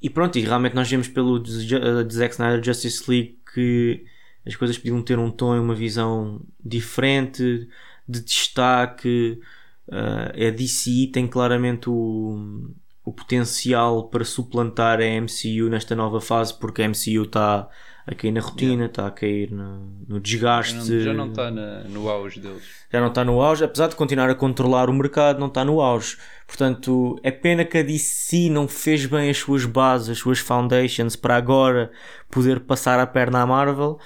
[0.05, 4.05] e pronto, e realmente nós vemos pelo eh, de Zack Snyder Justice League que
[4.45, 7.67] as coisas podiam ter um tom e uma visão diferente,
[8.07, 9.41] de destaque.
[9.87, 12.69] Uh, a DCI tem claramente o,
[13.03, 17.67] o potencial para suplantar a MCU nesta nova fase, porque a MCU está
[18.07, 20.73] a cair na rotina, está a cair no, no desgaste.
[20.73, 21.51] Já não- Já não está
[21.89, 22.63] no auge deles.
[22.91, 25.81] já não está no auge, apesar de continuar a controlar o mercado, não está no
[25.81, 26.17] auge.
[26.47, 31.15] Portanto, é pena que a DC não fez bem as suas bases, as suas foundations
[31.15, 31.91] para agora
[32.29, 33.97] poder passar a perna à Marvel,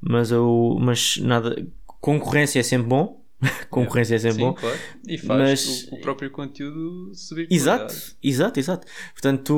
[0.00, 1.66] mas, eu, mas nada,
[2.00, 3.24] concorrência é sempre bom.
[3.70, 4.54] concorrência é sempre Sim, bom.
[4.54, 4.78] claro.
[5.06, 8.86] E faz Mas- o, o próprio conteúdo subir Exato, exato, exato.
[9.12, 9.50] Portanto,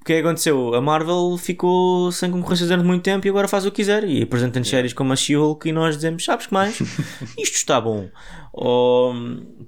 [0.00, 0.74] o que é que aconteceu?
[0.74, 4.04] A Marvel ficou sem concorrência durante muito tempo e agora faz o que quiser.
[4.04, 6.78] E apresenta-nos séries como a She-Hulk e nós dizemos: Sabes que mais?
[7.38, 8.08] Isto está bom.
[8.52, 9.14] Ou,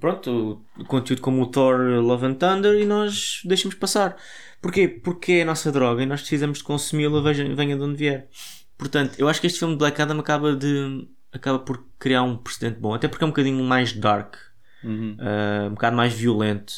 [0.01, 4.17] pronto, o conteúdo como o Thor Love and Thunder e nós deixamos passar.
[4.61, 4.89] Porquê?
[4.89, 8.29] Porque é a nossa droga e nós precisamos de consumi-la, venha de onde vier.
[8.77, 12.37] Portanto, eu acho que este filme de Black Adam acaba, de, acaba por criar um
[12.37, 14.37] precedente bom, até porque é um bocadinho mais dark,
[14.83, 15.17] Uhum.
[15.19, 16.73] ah, um bocado mais violento.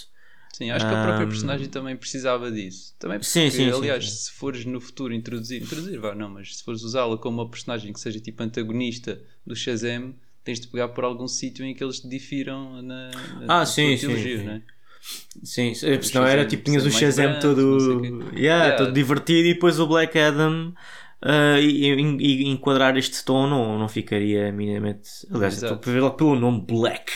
[0.54, 2.94] Sim, acho que a própria Ahm, personagem também precisava disso.
[2.98, 4.18] Também porque, Sim, sim, aliás, sim.
[4.24, 7.92] se fores no futuro introduzir, introduzir, vá, não, mas se fores usá-la como uma personagem
[7.92, 12.00] que seja tipo antagonista do Shazam, tens de pegar por algum sítio em que eles
[12.00, 14.44] te difiram na, na Ah, sim, teologia, sim.
[14.44, 14.62] não é?
[15.44, 18.76] Sim, se- senão era tipo, tinhas o Shazam todo, yeah, Yeah.
[18.76, 20.74] todo divertido e depois o Black Adam
[21.22, 25.08] ah, e, e- e enquadrar este tom não, não ficaria minimamente.
[25.32, 27.12] Aliás, estou a ver logo pelo nome Black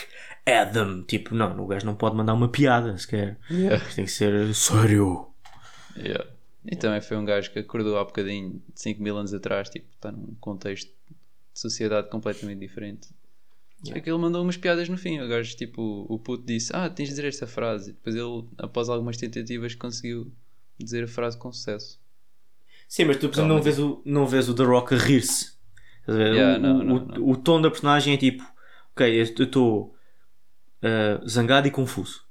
[0.46, 1.02] Adam.
[1.02, 3.38] Tipo, não, o gajo não pode mandar uma piada sequer.
[3.50, 3.84] Yeah.
[3.94, 5.26] Tem que ser sério.
[5.96, 6.24] Yeah.
[6.64, 10.10] E também foi um gajo que acordou há bocadinho, 5 mil anos atrás, tipo, está
[10.10, 11.16] num contexto de
[11.60, 13.08] sociedade completamente diferente.
[13.90, 15.20] É que ele mandou umas piadas no fim.
[15.20, 17.90] O gajo, tipo, o puto disse: Ah, tens de dizer esta frase.
[17.90, 20.32] E depois ele, após algumas tentativas, conseguiu
[20.78, 22.00] dizer a frase com sucesso.
[22.88, 25.52] Sim, mas tu, por exemplo, não vês, o, não vês o The Rock a rir-se.
[26.08, 26.12] A?
[26.12, 27.28] Yeah, o, não, não, o- não.
[27.30, 28.44] o tom da personagem é tipo:
[28.94, 29.94] Ok, eu estou
[30.82, 32.24] uh, zangado e confuso.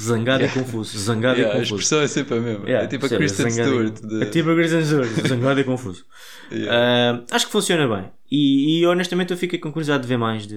[0.00, 0.46] Zangado Yeah.
[0.60, 0.98] e confuso.
[0.98, 1.74] Zangado Yeah, a e confuso.
[1.82, 2.64] expressão é sempre a mesma.
[2.64, 3.08] Yeah, é tipo a?
[3.10, 4.00] Kristen e- Stewart.
[4.00, 4.22] De...
[4.22, 5.10] É tipo a Kristen Stewart.
[5.28, 6.04] Zangado e confuso.
[6.52, 8.10] Uh, acho que funciona bem.
[8.30, 10.54] E, e, honestamente eu fiquei com curiosidade de ver mais de,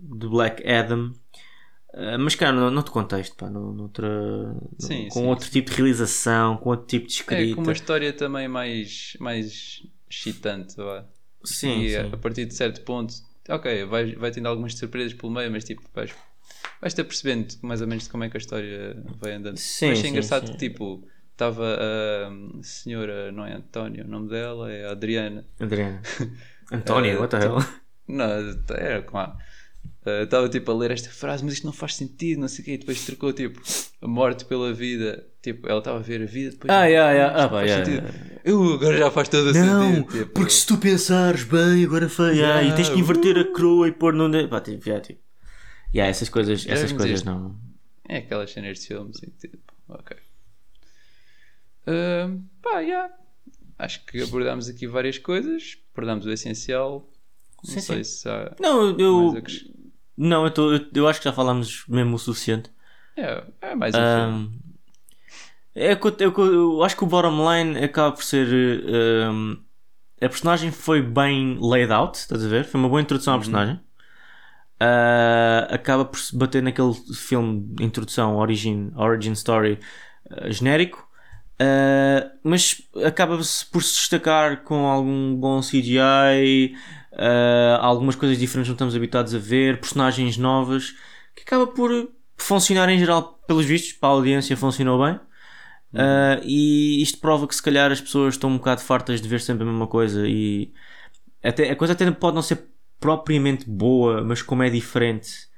[0.00, 1.12] de Black Adam.
[1.94, 4.08] Uh, mas cara, no, noutro contexto, pá, no, noutra,
[4.78, 7.54] Sim, com sim, outro tipo de realização, com outro tipo de É, escrita.
[7.54, 11.04] com uma história também mais, mais excitante, vá.
[11.44, 12.10] Sim, e sim.
[12.12, 13.14] a partir de certo ponto,
[13.48, 16.14] ok, vai, vai tendo algumas surpresas pelo meio, mas tipo, vais,
[16.80, 19.58] vais-te apercebendo mais ou menos como é que a história vai andando.
[19.58, 20.52] Sim, mas é sim, engraçado sim.
[20.52, 25.46] que tipo, estava a senhora, não é António, o nome dela é Adriana.
[25.60, 26.00] Adriana.
[26.72, 27.58] António, Eh, what the hell?
[28.08, 28.26] Não,
[28.70, 29.36] era como a.
[30.04, 32.72] Estava tipo a ler esta frase, mas isto não faz sentido, não sei o quê,
[32.72, 33.60] e depois trocou tipo
[34.00, 35.24] a morte pela vida.
[35.40, 36.72] Tipo, ela estava a ver a vida, depois.
[36.72, 37.32] Ah, yeah, yeah.
[37.32, 38.04] isto Ah, não pá, faz yeah, sentido.
[38.06, 38.40] yeah.
[38.44, 40.12] Eu agora já faz todo o Não, sentido.
[40.12, 42.36] Tipo, porque se tu pensares bem, agora foi.
[42.36, 43.52] Yeah, e tens que inverter a uh.
[43.52, 44.48] coroa e pôr num.
[44.48, 45.20] Pá, tipo, yeah, tipo.
[45.94, 47.56] Yeah, essas coisas, Já essas coisas não.
[48.08, 50.16] É aquelas cenas de filmes e tipo, ok.
[51.86, 53.12] Ahm, pá, yeah.
[53.78, 57.08] Acho que abordámos aqui várias coisas, abordámos o essencial.
[57.62, 58.04] Não Sim, sei sim.
[58.04, 59.42] se há Não, eu.
[60.16, 62.70] Não, eu, tô, eu, eu acho que já falámos mesmo o suficiente.
[63.16, 64.38] É, é mais um filme.
[65.74, 68.46] É que eu, eu- eu acho que o bottom line acaba por ser.
[68.86, 69.54] ahm,
[70.22, 72.64] a personagem foi bem laid out, estás a ver?
[72.64, 73.80] Foi uma boa introdução à personagem.
[74.80, 79.78] Ah, acaba por se bater naquele filme de introdução, origin, origin story
[80.30, 81.08] ah, genérico.
[81.60, 86.76] Ah, mas acaba-se por se destacar com algum bom CGI,
[87.14, 90.94] ah, algumas coisas diferentes não estamos habituados a ver, personagens novas,
[91.34, 95.18] que acaba por funcionar em geral, pelos vistos, para a audiência funcionou bem.
[95.94, 99.42] Uh, e isto prova que se calhar as pessoas estão um bocado fartas de ver
[99.42, 100.72] sempre a mesma coisa e
[101.42, 102.66] até, a coisa até pode não ser
[102.98, 105.48] propriamente boa, mas como é diferente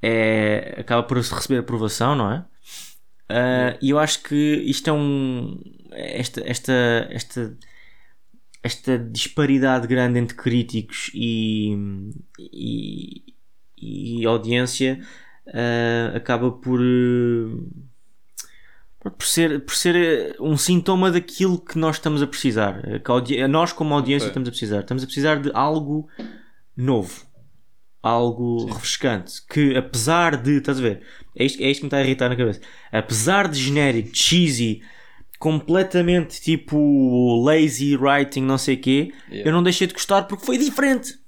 [0.00, 2.38] é, acaba por receber aprovação, não é?
[3.28, 5.60] Uh, E eu acho que isto é um
[5.90, 7.56] esta, esta, esta,
[8.62, 11.76] esta disparidade grande entre críticos e,
[12.38, 13.24] e,
[13.76, 15.00] e audiência
[15.48, 17.72] uh, acaba por uh,
[19.10, 22.80] por ser, por ser eh, um sintoma daquilo que nós estamos a precisar.
[23.24, 24.30] Que nós, como audiência, Ok.
[24.30, 24.80] estamos a precisar.
[24.80, 26.08] Estamos a precisar de algo
[26.76, 27.26] novo.
[28.00, 29.44] Algo refrescante.
[29.48, 30.58] Que apesar de.
[30.58, 31.02] Estás a ver?
[31.36, 32.60] É isto, é isto que me está a irritar na cabeça.
[32.92, 34.82] Apesar de genérico, cheesy,
[35.42, 39.50] completamente tipo lazy writing, não sei o quê, Yeah.
[39.50, 41.18] eu não deixei de gostar porque foi diferente.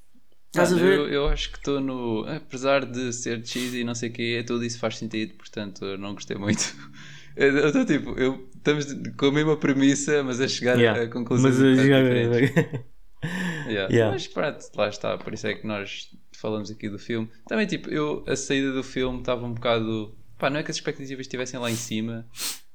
[0.46, 0.98] Estás a Mano, ver?
[0.98, 2.24] Eu, eu acho que estou no.
[2.28, 5.98] Apesar de ser cheesy e não sei o que, tudo isso faz sentido, portanto eu
[5.98, 6.62] não gostei muito.
[7.36, 11.02] Eu estou tipo, eu, estamos com a mesma premissa, mas a chegar Yeah.
[11.02, 12.84] a conclusões Mas, um eh, diferentes.
[13.66, 13.92] Yeah.
[13.92, 14.12] Yeah.
[14.12, 17.28] Mas pronto, lá está, por isso é que nós falamos aqui do filme.
[17.48, 20.14] Também, tipo, eu, a saída do filme estava um bocado.
[20.38, 22.24] Pá, não é que as expectativas estivessem lá em cima,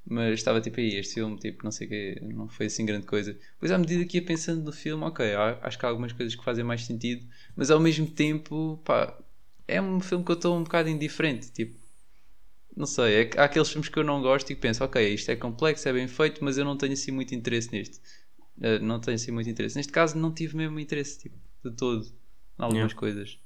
[0.10, 3.06] mas estava tipo aí, este filme, tipo, não sei o quê, não foi assim grande
[3.06, 3.38] coisa.
[3.60, 5.26] Pois à medida que ia pensando no filme, ok,
[5.62, 9.18] acho que há algumas coisas que fazem mais sentido, mas ao mesmo tempo, pá,
[9.68, 11.78] é um filme que eu estou um bocado indiferente, tipo.
[12.76, 15.14] Não sei, é que há aqueles filmes que eu não gosto e que penso, ok,
[15.14, 18.00] isto é complexo, é bem feito, mas eu não tenho assim muito interesse neste.
[18.58, 19.76] Uh, não tenho assim muito interesse.
[19.76, 22.94] Neste caso, não tive mesmo interesse tipo, de todo em algumas Yeah.
[22.94, 23.40] coisas.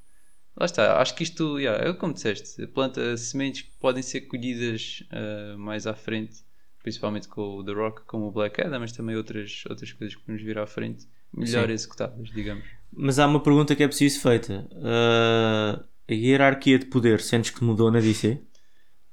[0.56, 5.04] Lá está, acho que isto, yeah, é como disseste, planta sementes que podem ser colhidas
[5.12, 6.44] uh, mais à frente,
[6.84, 10.22] principalmente com o The Rock, como o Black Adam, mas também outras, outras coisas que
[10.22, 11.74] podemos vir à frente, melhor Sim.
[11.74, 12.66] executadas, digamos.
[12.92, 14.68] Mas há uma pergunta que é preciso feita.
[14.74, 18.40] Uh, a hierarquia de poder, sentes que mudou na DC?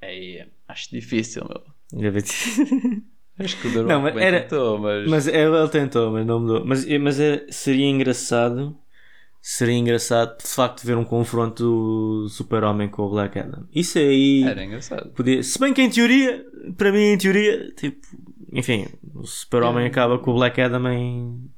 [0.02, 1.62] É, acho difícil, meu.
[3.38, 5.08] Acho que o The Rock Não, mas era- tentou, mas...
[5.08, 6.62] mas é, ele tentou, mas não mudou.
[6.66, 8.76] Mas, mas é- seria engraçado.
[9.42, 13.66] Seria engraçado de facto ver um confronto do Super-Homem com o Black Adam.
[13.74, 15.10] Isso aí Era engraçado.
[15.12, 15.42] podia.
[15.42, 16.44] Se bem que em teoria,
[16.76, 18.06] para mim, em teoria, tipo,
[18.52, 21.50] enfim, o Super-Homem acaba com o Black Adam em.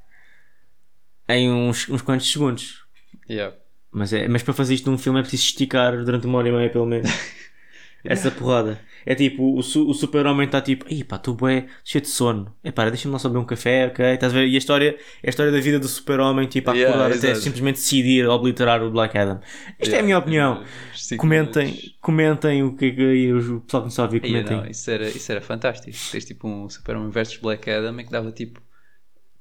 [1.29, 2.85] em uns, uns quantos segundos.
[3.29, 3.57] Yeah.
[3.91, 6.53] Mas, é, mas para fazer isto num filme é preciso esticar durante uma hora e
[6.53, 7.11] meia, pelo menos.
[8.05, 8.81] Essa porrada.
[9.05, 9.63] É tipo, o, o
[9.95, 12.55] super-homem está tipo, ei pá, estou bué, cheio de sono.
[12.63, 14.05] É pá, deixa-me lá só beber um café, ok?
[14.15, 14.47] Estás a ver?
[14.49, 17.29] E a história é a história da vida do super-homem, tipo, a Yeah, acordar até
[17.31, 17.41] exato.
[17.45, 19.41] simplesmente decidir obliterar o Black Adam.
[19.79, 20.63] Esta é a minha opinião.
[20.95, 21.97] Os cinco Comentem, minutos.
[22.01, 24.57] comentem o que é que aí o pessoal que não sabe Aí, comentem.
[24.59, 25.97] não, isso, era, isso era fantástico.
[26.11, 28.61] Tens tipo um Super-Homem versus Black Adam em que dava tipo,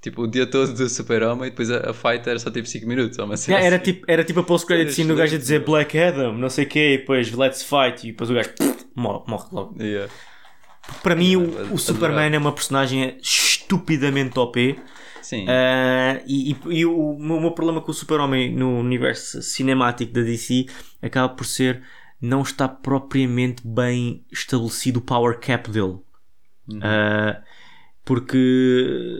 [0.01, 2.87] tipo o dia todo do Super-Homem e depois a, a fight era só tipo 5
[2.87, 3.17] minutos.
[3.19, 3.93] Ou uma cena Yeah, era, assim.
[3.93, 5.63] tipo, era tipo a post-credit scene do gajo a dizer.
[5.63, 8.85] Black Adam, não sei o quê, e depois let's fight, e depois o gajo pff,
[8.95, 9.75] morre, morre logo.
[9.81, 10.11] Yeah.
[11.03, 11.73] Para mim, Yeah, o, adorava.
[11.75, 14.79] o Superman é uma personagem estupidamente OP.
[15.21, 15.45] Sim.
[15.47, 20.21] Ah, e e- e o, meu meu problema com o Super-Homem no universo cinemático da
[20.21, 20.65] DC
[21.01, 21.83] acaba por ser
[22.19, 25.99] não está propriamente bem estabelecido o power cap dele.
[26.67, 26.79] Uhum.
[26.81, 27.41] Ah,
[28.03, 29.17] porque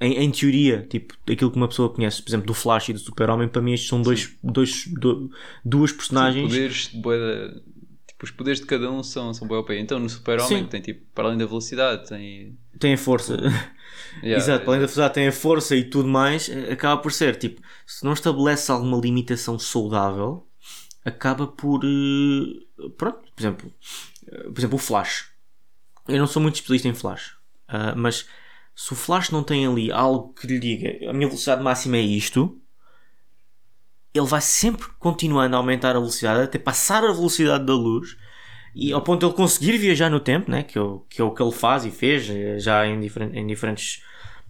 [0.00, 2.98] em, em teoria, tipo, aquilo que uma pessoa conhece, por exemplo, do Flash e do
[2.98, 5.30] Super-Homem, para mim estes são dois, dois, do-
[5.64, 6.48] duas personagens.
[6.50, 7.54] poderes de bué da-
[8.06, 9.76] tipo, os poderes de cada um são, são bué OP.
[9.78, 12.56] Então no Super-Homem tem tipo, para além da velocidade, tem.
[12.78, 13.36] Têm a força.
[14.22, 17.10] Yeah, Exato, para além da velocidade tem a força e tudo mais, eh, acaba por
[17.12, 20.46] ser, tipo, se não estabelece alguma limitação saudável,
[21.04, 21.80] acaba por.
[21.84, 23.72] eh, Pronto, por exemplo,
[24.26, 25.30] eh, por exemplo, o Flash.
[26.06, 28.26] Eu não sou muito especialista em Flash, ah, mas
[28.80, 32.00] se o Flash não tem ali algo que lhe diga a minha velocidade máxima é
[32.00, 32.60] isto,
[34.14, 38.16] ele vai sempre continuando a aumentar a velocidade até passar a velocidade da luz
[38.76, 40.62] e ao ponto de ele conseguir viajar no tempo, né?
[40.62, 43.36] que, é o, que é o que ele faz e fez eh, já em, diferen-
[43.36, 44.00] em diferentes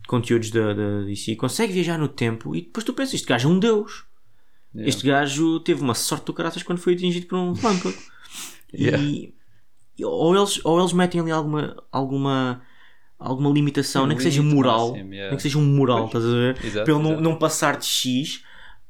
[0.07, 3.53] conteúdos da, da DC, consegue viajar no tempo e depois tu pensas, este gajo é
[3.53, 4.05] um deus.
[4.75, 4.91] Yeah.
[4.91, 7.97] Este gajo teve uma sorte do caraças quando foi atingido por um relâmpago.
[8.71, 9.03] Yeah.
[9.03, 9.35] E
[10.05, 12.61] ou, eles, ou eles metem ali alguma, alguma,
[13.19, 15.29] alguma limitação, nem que seja moral, máximo, yeah.
[15.31, 16.23] nem que seja um moral, Pois.
[16.23, 16.65] estás a ver?
[16.65, 18.43] Exato, Para ele não, não passar de X.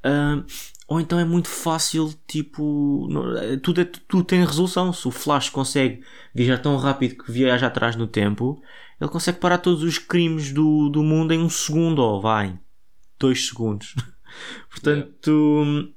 [0.05, 0.43] ah,
[0.87, 4.91] ou então é muito fácil, tipo, não- eh, tudo, é, tudo tem resolução.
[4.91, 6.01] Se o Flash consegue
[6.35, 8.63] viajar tão rápido que viaja atrás no tempo,
[8.99, 12.59] ele consegue parar todos os crimes do, do mundo em um segundo, ou vai,
[13.19, 13.95] dois segundos.
[14.71, 15.93] Portanto, hum,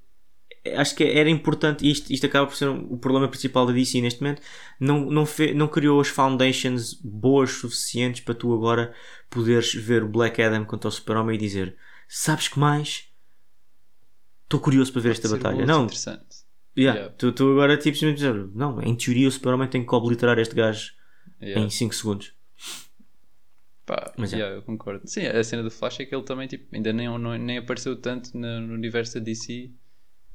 [0.75, 4.21] acho que era importante, isto, isto acaba por ser o problema principal da DC neste
[4.21, 4.41] momento,
[4.79, 8.93] não, não, fe, não criou as foundations boas suficientes para tu agora
[9.29, 11.75] poderes ver o Black Adam contra o Super-Homem e dizer
[12.07, 13.05] sabes que mais?
[14.43, 15.65] Estou curioso para ver esta Ser batalha.
[15.65, 16.25] Não, interessante.
[16.77, 17.15] yeah, Yeah.
[17.17, 17.97] Tu, tu agora tipo
[18.53, 20.91] não, em teoria o Super-Homem tem que obliterar este gajo
[21.41, 21.59] Yeah.
[21.65, 22.35] em 5 segundos.
[23.83, 24.37] Pá, Mas é.
[24.37, 25.01] yeah, eu concordo.
[25.07, 27.95] Sim, a cena do Flash é que ele também tipo, ainda nem, não- nem apareceu
[27.99, 29.71] tanto no, no universo da DC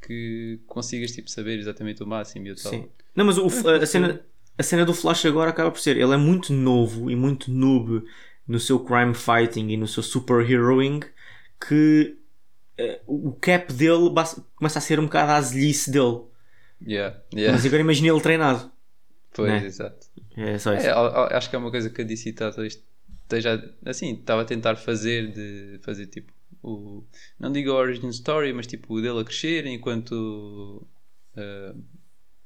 [0.07, 2.73] que consigas tipo, saber exatamente o máximo e o tal.
[2.73, 2.89] Sim.
[3.15, 4.21] Não, mas o- a, a cena,
[4.57, 5.97] a cena do Flash agora acaba por ser.
[5.97, 8.05] Ele é muito novo e muito noob
[8.47, 11.01] no seu crime fighting e no seu superheroing
[11.67, 12.17] que
[12.79, 14.11] eh, o cap dele
[14.55, 16.21] começa a ser um bocado a azelice dele.
[16.87, 17.53] Yeah, yeah.
[17.57, 18.71] Mas agora imagina ele treinado.
[19.33, 19.67] Pois, né?
[19.67, 20.07] exato.
[20.37, 20.87] É só isso.
[20.87, 22.51] É, acho que é uma coisa que a DC está
[23.27, 27.05] esteja assim, estava a tentar fazer de fazer tipo o
[27.39, 30.87] não digo a origin story, mas tipo o dele a crescer enquanto
[31.37, 31.75] ah,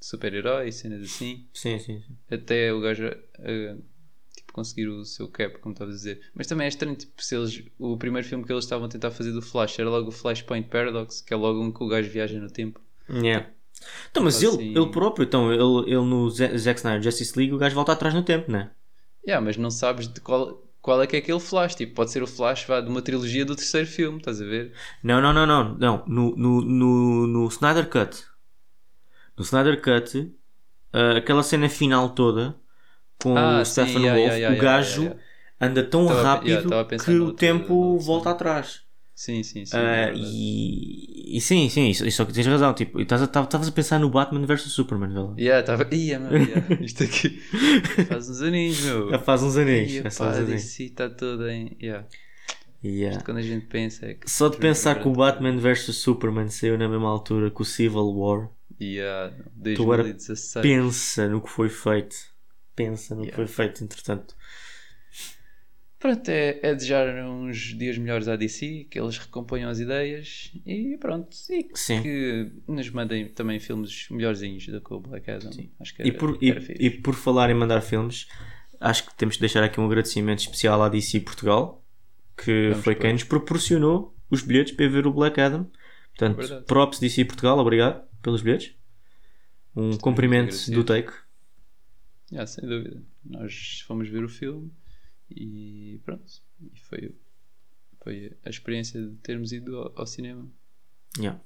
[0.00, 2.16] super-herói, cenas assim, Sim, sim, sim.
[2.30, 3.76] até o gajo ah,
[4.36, 6.30] tipo, conseguir o seu cap, como estavas a dizer.
[6.34, 9.10] Mas também é estranho, tipo, se eles, o primeiro filme que eles estavam a tentar
[9.10, 12.08] fazer do Flash era logo o Flashpoint Paradox, que é logo um que o gajo
[12.10, 12.80] viaja no tempo.
[13.08, 13.50] Yeah.
[14.10, 17.58] Então, mas ele, assim- ele próprio, então, ele, ele no Zack Snyder Justice League, o
[17.58, 18.70] gajo volta atrás no tempo, né?
[19.26, 21.74] Yeah, mas não sabes de qual, qual é que é aquele Flash.
[21.74, 24.72] Tipo, pode ser o Flash vá, de uma trilogia do terceiro filme, estás a ver?
[25.02, 25.74] Não, não, não, não.
[25.78, 26.04] não.
[26.06, 28.24] No, no, no, no Snyder Cut.
[29.36, 30.32] No Snyder Cut,
[30.92, 32.56] ah, aquela cena final toda
[33.22, 35.16] com Ah, o Stephen yeah, Wolf, yeah, yeah, o gajo
[35.60, 36.70] anda tão Tava rápido
[37.04, 38.82] que o tempo volta atrás.
[39.20, 39.76] Sim, sim, sim.
[39.76, 40.22] Ah, é verdade.
[40.24, 42.72] e, e sim, sim, isso, isso tens razão.
[42.72, 45.34] Tipo, estavas a pensar no Batman vs Superman, velho.
[45.38, 45.86] Yeah, tava...
[45.94, 46.66] Ia, mano, yeah.
[46.82, 47.28] Isto aqui
[48.08, 49.10] faz uns aninhos, meu.
[49.10, 49.92] Já faz uns anéis.
[49.92, 50.42] Ia, pá, a.
[50.42, 51.76] DC está toda em.
[51.82, 52.06] Yeah.
[52.82, 53.22] Yeah.
[53.22, 54.30] Quando a gente pensa é que.
[54.30, 58.14] Só de pensar que o Batman vs Superman saiu na mesma altura que o Civil
[58.16, 58.48] War,
[58.80, 60.62] Yeah, Tu agora 2016.
[60.62, 62.16] pensa no que foi feito.
[62.74, 63.36] Pensa no que Yeah.
[63.36, 64.34] foi feito, entretanto.
[66.00, 70.96] Pronto, é, é desejar uns dias melhores à DC, que eles recomponham as ideias e
[70.98, 71.28] pronto.
[71.50, 72.02] E Sim.
[72.02, 75.50] que nos mandem também filmes melhorzinhos do que o Black Adam.
[75.78, 78.26] Acho que era, E por, e, e por falar em mandar filmes,
[78.80, 81.84] acho que temos de deixar aqui um agradecimento especial à DC Portugal,
[82.34, 85.70] que Vamos foi por quem nos proporcionou os bilhetes para ver o Black Adam.
[86.16, 86.64] Portanto, Verdade.
[86.64, 88.74] props DC Portugal, obrigado pelos bilhetes.
[89.76, 91.12] Um cumprimento do take.
[92.32, 93.02] Yeah, sem dúvida.
[93.22, 94.72] Nós fomos ver o filme
[95.30, 96.24] e pronto.
[96.60, 97.14] E foi,
[98.02, 100.48] foi a experiência de termos ido ao, ao cinema.
[101.18, 101.40] Yeah.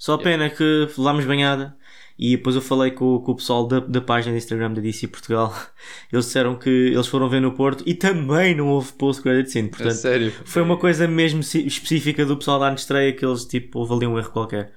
[0.00, 1.76] Só a pena que levámos banhada
[2.18, 5.08] E depois eu falei com, com o pessoal da, da página do Instagram da DC
[5.08, 5.54] Portugal.
[6.10, 9.68] Eles disseram que eles foram ver no Porto e também não houve post-credit scene.
[9.68, 10.32] É Portanto, sério.
[10.44, 14.18] foi uma coisa mesmo específica do pessoal da estreia que eles, tipo, houve ali um
[14.18, 14.72] erro qualquer.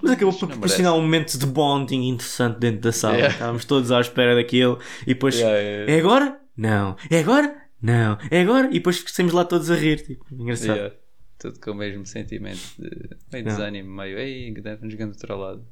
[0.00, 3.16] Mas acabou por proporcionar um momento de bonding interessante dentro da sala.
[3.16, 3.34] Yeah.
[3.34, 5.34] Estávamos todos à espera daquilo e depois.
[5.34, 6.40] Yeah, yeah, É agora?
[6.56, 6.96] Não.
[7.10, 7.61] É agora?
[7.82, 8.16] Não.
[8.30, 8.68] É agora?
[8.68, 10.02] E depois saímos lá todos a rir.
[10.06, 10.76] Tipo, engraçado.
[10.76, 10.94] yeah.
[11.38, 15.66] Tudo com o mesmo sentimento de meio desânimo, meio ei, deve-nos ganhar do outro lado.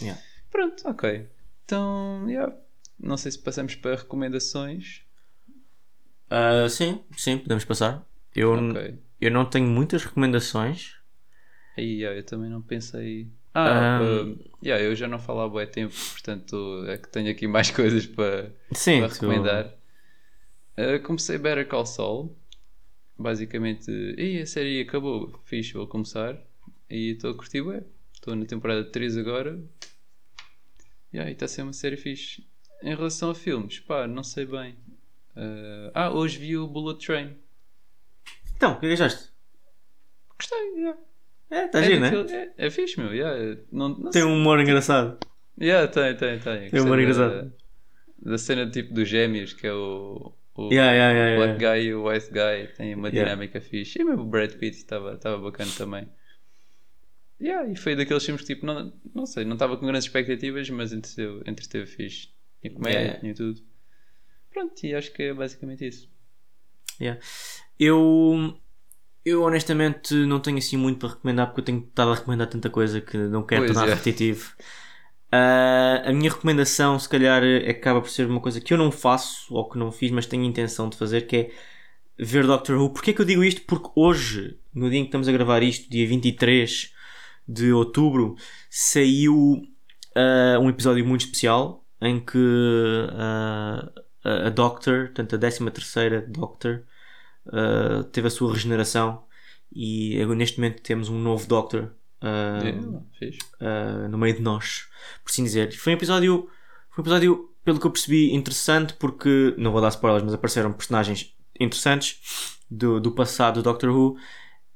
[0.00, 0.22] Yeah.
[0.50, 1.26] Pronto, ok.
[1.64, 2.54] Então, yeah.
[3.00, 5.02] não sei se passamos para recomendações.
[6.30, 8.06] Ah, sim, sim, podemos passar.
[8.34, 8.98] Eu, Ok.
[9.20, 10.94] eu não tenho muitas recomendações.
[11.76, 13.28] Aí, yeah, eu também não pensei.
[13.54, 14.02] Ah, Ah.
[14.02, 18.06] uh, yeah, eu já não falo há tempo, portanto é que tenho aqui mais coisas
[18.06, 19.74] para, Sim, para tu- recomendar.
[20.78, 22.36] Uh, comecei Better Call Saul.
[23.18, 26.36] Basicamente, e a série acabou, fixe, vou começar.
[26.90, 27.82] E estou a curtir, ué.
[28.12, 29.58] Estou na temporada 3 agora.
[31.14, 32.46] Yeah, e está a ser uma série fixe.
[32.82, 34.72] Em relação a filmes, pá, não sei bem.
[35.34, 37.34] Uh, ah, hoje vi o Bullet Train.
[38.54, 39.30] Então, o que é achaste?
[40.38, 40.98] Gostei, yeah.
[41.50, 42.52] É, está é, giro, né?
[42.58, 43.14] é, é fixe, meu.
[43.14, 43.60] Yeah.
[43.72, 44.24] Não, não Tem sei.
[44.24, 45.18] um humor engraçado.
[45.58, 46.70] Yeah, tem, tem, tem.
[46.70, 47.52] Tem humor Gostei engraçado.
[48.18, 51.58] Da, da cena tipo dos gêmeos, que é o, o Yeah, yeah, yeah, Black.
[51.58, 54.00] Guy e o White Guy, tem uma dinâmica fixe.
[54.00, 56.08] E mesmo o Brad Pitt estava estava bacana também.
[57.40, 60.68] Yeah, e foi daqueles filmes que tipo, não, não sei, não estava com grandes expectativas,
[60.70, 62.28] mas entreteve, entreteve fixe.
[62.62, 63.20] Tinha comédia, Yeah.
[63.20, 63.60] tinha tudo.
[64.50, 66.08] Pronto, e acho que é basicamente isso.
[66.98, 67.20] Yeah.
[67.78, 68.58] Eu,
[69.22, 72.70] eu honestamente não tenho assim muito para recomendar porque eu tenho estado a recomendar tanta
[72.70, 73.94] coisa que não quero Pois tornar é.
[73.94, 74.54] repetitivo.
[75.30, 78.90] Ah, a minha recomendação, se calhar, é- acaba por ser uma coisa que eu não
[78.92, 81.50] faço ou que não fiz, mas tenho intenção de fazer, que é
[82.18, 82.90] ver Doctor Who.
[82.92, 83.62] Porquê que eu digo isto?
[83.62, 86.92] Porque hoje, no dia em que estamos a gravar isto, dia 23
[87.48, 88.36] de outubro,
[88.70, 89.62] saiu
[90.14, 92.38] ah, um episódio muito especial em que
[93.12, 93.90] ah,
[94.24, 96.84] a Doctor, portanto a 13 terceira Doctor,
[98.12, 99.24] teve a sua regeneração
[99.72, 101.92] e neste momento temos um novo Doctor
[103.18, 103.38] fixe.
[103.60, 104.88] ah, no meio de nós,
[105.24, 105.72] por assim dizer.
[105.72, 106.48] Foi um episódio,
[106.90, 110.72] foi um episódio, pelo que eu percebi, interessante porque, não vou dar spoilers, mas apareceram
[110.72, 114.16] personagens interessantes do, do passado do Doctor Who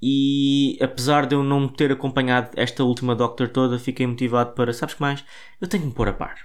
[0.03, 4.95] e apesar de eu não ter acompanhado esta última Doctor toda, fiquei motivado para, sabes
[4.95, 5.25] que mais?
[5.61, 6.37] Eu tenho que me pôr a par.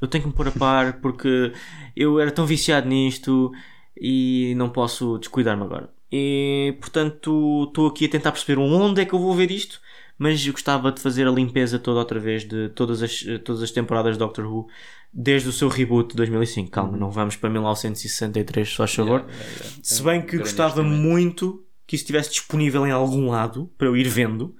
[0.00, 1.52] Eu tenho que me pôr a par porque
[1.94, 3.52] eu era tão viciado nisto
[3.96, 5.90] e não posso descuidar-me agora.
[6.10, 9.80] E portanto estou aqui a tentar perceber onde é que eu vou ver isto,
[10.18, 13.70] mas eu gostava de fazer a limpeza toda outra vez de todas as, todas as
[13.70, 14.68] temporadas de Doctor Who
[15.12, 16.70] desde o seu reboot de 2005.
[16.70, 19.20] Calma, não vamos para 1963, só favor.
[19.20, 19.80] Yeah, yeah, yeah.
[19.82, 24.08] Se bem que gostava muito que isso estivesse disponível em algum lado para eu ir
[24.08, 24.54] vendo,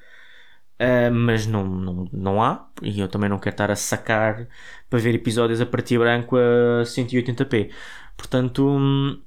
[0.78, 4.48] ah, mas não, não, não há, e eu também não quero estar a sacar
[4.88, 7.70] para ver episódios a partir branco a 180p.
[8.16, 9.20] Portanto, hum,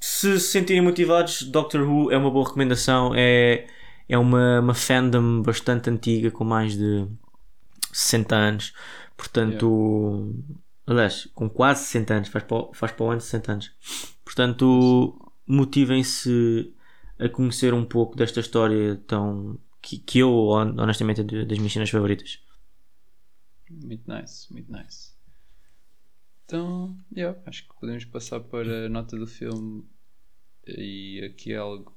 [0.00, 3.12] se se sentirem motivados, Doctor Who é uma boa recomendação.
[3.16, 3.66] É,
[4.08, 7.06] é uma, uma fandom bastante antiga, com mais de
[7.92, 8.72] 60 anos.
[9.16, 10.34] Portanto,
[10.86, 13.72] aliás, com quase 60 anos, faz para, o- faz para o ano 60 anos.
[14.24, 16.74] Portanto, motivem-se
[17.18, 21.72] a conhecer um pouco desta história tão que, que eu, hon- honestamente, é das minhas
[21.72, 22.40] cenas favoritas.
[23.68, 25.12] Muito nice, muito nice.
[26.44, 29.84] Então, yeah, acho que podemos passar para a nota do filme
[30.66, 31.96] e aqui é algo.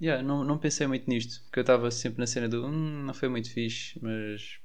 [0.00, 3.12] Yeah, não, não pensei muito nisto, porque eu estava sempre na cena do hum, não
[3.12, 4.58] foi muito fixe, mas.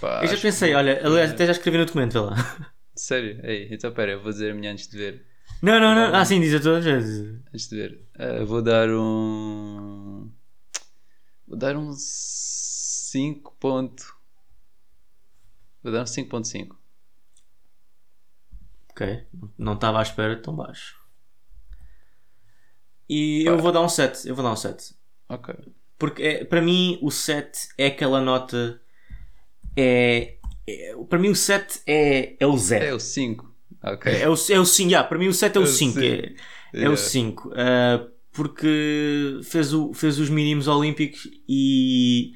[0.00, 2.34] pá, eu já pensei, que- olha, aliás, até já escrevi no documento, vê lá.
[2.96, 3.40] Sério?
[3.46, 5.26] Ei, então pera, eu vou dizer a minha antes de ver.
[5.62, 6.14] Não, não, não.
[6.14, 7.40] Ah, sim, diz a todas as vezes.
[7.48, 8.04] Antes de ver.
[8.18, 10.30] Ah, vou dar um.
[11.46, 14.16] Vou dar um 5 ponto.
[15.82, 16.76] Vou dar um 5.5.
[18.90, 19.26] Ok,
[19.56, 20.99] não estava à espera de tão baixo.
[23.12, 24.28] E eu vou dar um 7.
[24.28, 24.94] Eu vou dar um 7.
[25.28, 25.52] Ok.
[25.98, 28.80] Porque é, para mim o 7 é aquela nota.
[29.76, 30.36] É.
[30.68, 32.84] é- para mim o 7 é, é o 0.
[32.84, 33.52] É o 5.
[33.82, 34.12] Ok.
[34.12, 35.92] É o, é o 5, yeah, para mim o 7 é o É o 5.
[35.92, 36.04] cinco.
[36.04, 36.34] É, é
[36.72, 36.94] Yeah.
[36.94, 37.50] o 5.
[37.56, 42.32] ah, porque fez, o, fez os mínimos olímpicos e,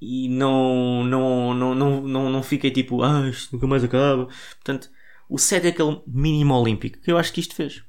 [0.00, 4.26] e não, não, não, não, não, não fiquei tipo, ah, isto nunca mais acaba.
[4.54, 4.88] Portanto,
[5.28, 7.82] o 7 é aquele mínimo olímpico que eu acho que isto fez.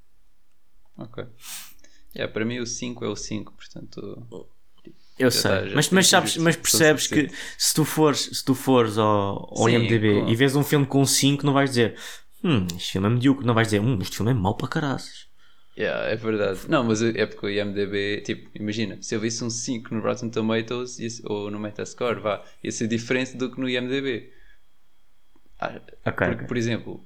[0.98, 1.24] Ok.
[2.16, 4.28] Yeah, para mim o 5 é o 5, portanto.
[5.18, 8.98] Eu sei, tá, mas, mas sabes, mas percebes que se tu fores, se tu fores
[8.98, 10.32] ao, ao Sim, IMDB claro.
[10.32, 11.98] e vês um filme com 5, não vais dizer,
[12.44, 15.28] hum, este filme é medíocre, não vais dizer, hum, este filme é mau para caraças.
[15.78, 16.70] Yeah, é verdade.
[16.70, 20.30] Não, mas é porque o IMDB, tipo, imagina, se eu visse um 5 no Rotten
[20.30, 24.32] Tomatoes ser- ou no Metascore, vá, ia ser diferente do que no IMDB.
[25.60, 26.46] Ah, Ok, porque, ok.
[26.46, 27.06] por exemplo,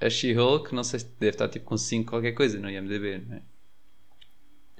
[0.00, 3.36] a She-Hulk, não sei se deve estar tipo com 5 qualquer coisa no IMDB, não
[3.38, 3.42] é?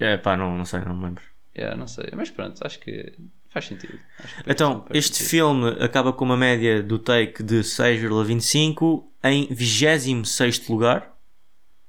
[0.03, 1.23] É pá, não, não sei, não me lembro.
[1.57, 3.13] Yeah, não sei, mas pronto, acho que
[3.51, 3.99] faz sentido.
[4.45, 5.29] Que Então, faz este sentido.
[5.31, 11.15] filme acaba com uma média do take de 6,25 em 26 lugar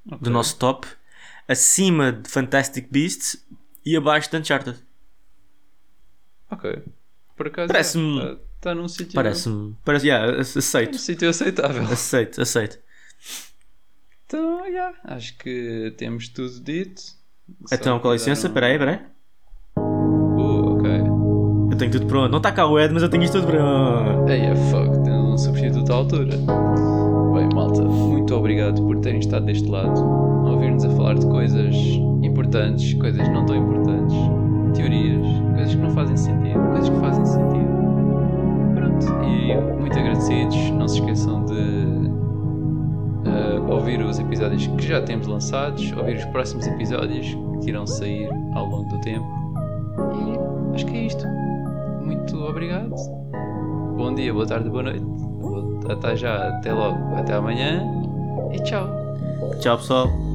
[0.06, 0.30] do Ok.
[0.32, 0.86] nosso top,
[1.48, 3.46] acima de Fantastic Beasts
[3.86, 4.78] e abaixo de Uncharted.
[6.52, 6.84] Ok.
[7.36, 9.14] Por acaso, Parece-me- está tá num sítio.
[9.14, 9.76] Parece-me.
[9.84, 10.98] Parece, yeah, num aceito.
[10.98, 11.84] sítio aceitável.
[11.84, 12.78] Aceito, aceito.
[14.26, 17.02] Então, yeah, acho que temos tudo dito.
[17.72, 19.00] Então, com licença, um- peraí, peraí.
[19.78, 20.92] Uh, ok.
[21.72, 22.32] Eu tenho tudo pronto.
[22.32, 24.30] Não está cá o Ed, mas eu tenho isto tudo pronto.
[24.30, 26.38] Ei, é fuck, temos um substituto à altura.
[27.34, 31.76] Bem, malta, muito obrigado por terem estado deste lado, a ouvir-nos a falar de coisas
[32.22, 34.16] importantes, coisas não tão importantes,
[34.76, 35.26] teorias,
[35.56, 37.74] coisas que não fazem sentido, coisas que fazem sentido.
[38.76, 40.70] Pronto, e muito agradecidos.
[40.72, 41.83] Não se esqueçam de
[43.84, 47.28] ouvir os episódios que já temos lançados, ouvir os próximos episódios
[47.62, 49.28] que irão sair ao longo do tempo.
[50.16, 51.28] E acho que é isto.
[52.02, 52.96] Muito obrigado.
[53.98, 55.06] Bom dia, boa tarde, boa noite.
[55.90, 57.84] Até já, até logo, até amanhã
[58.54, 58.88] e tchau.
[59.60, 60.33] Tchau, pessoal.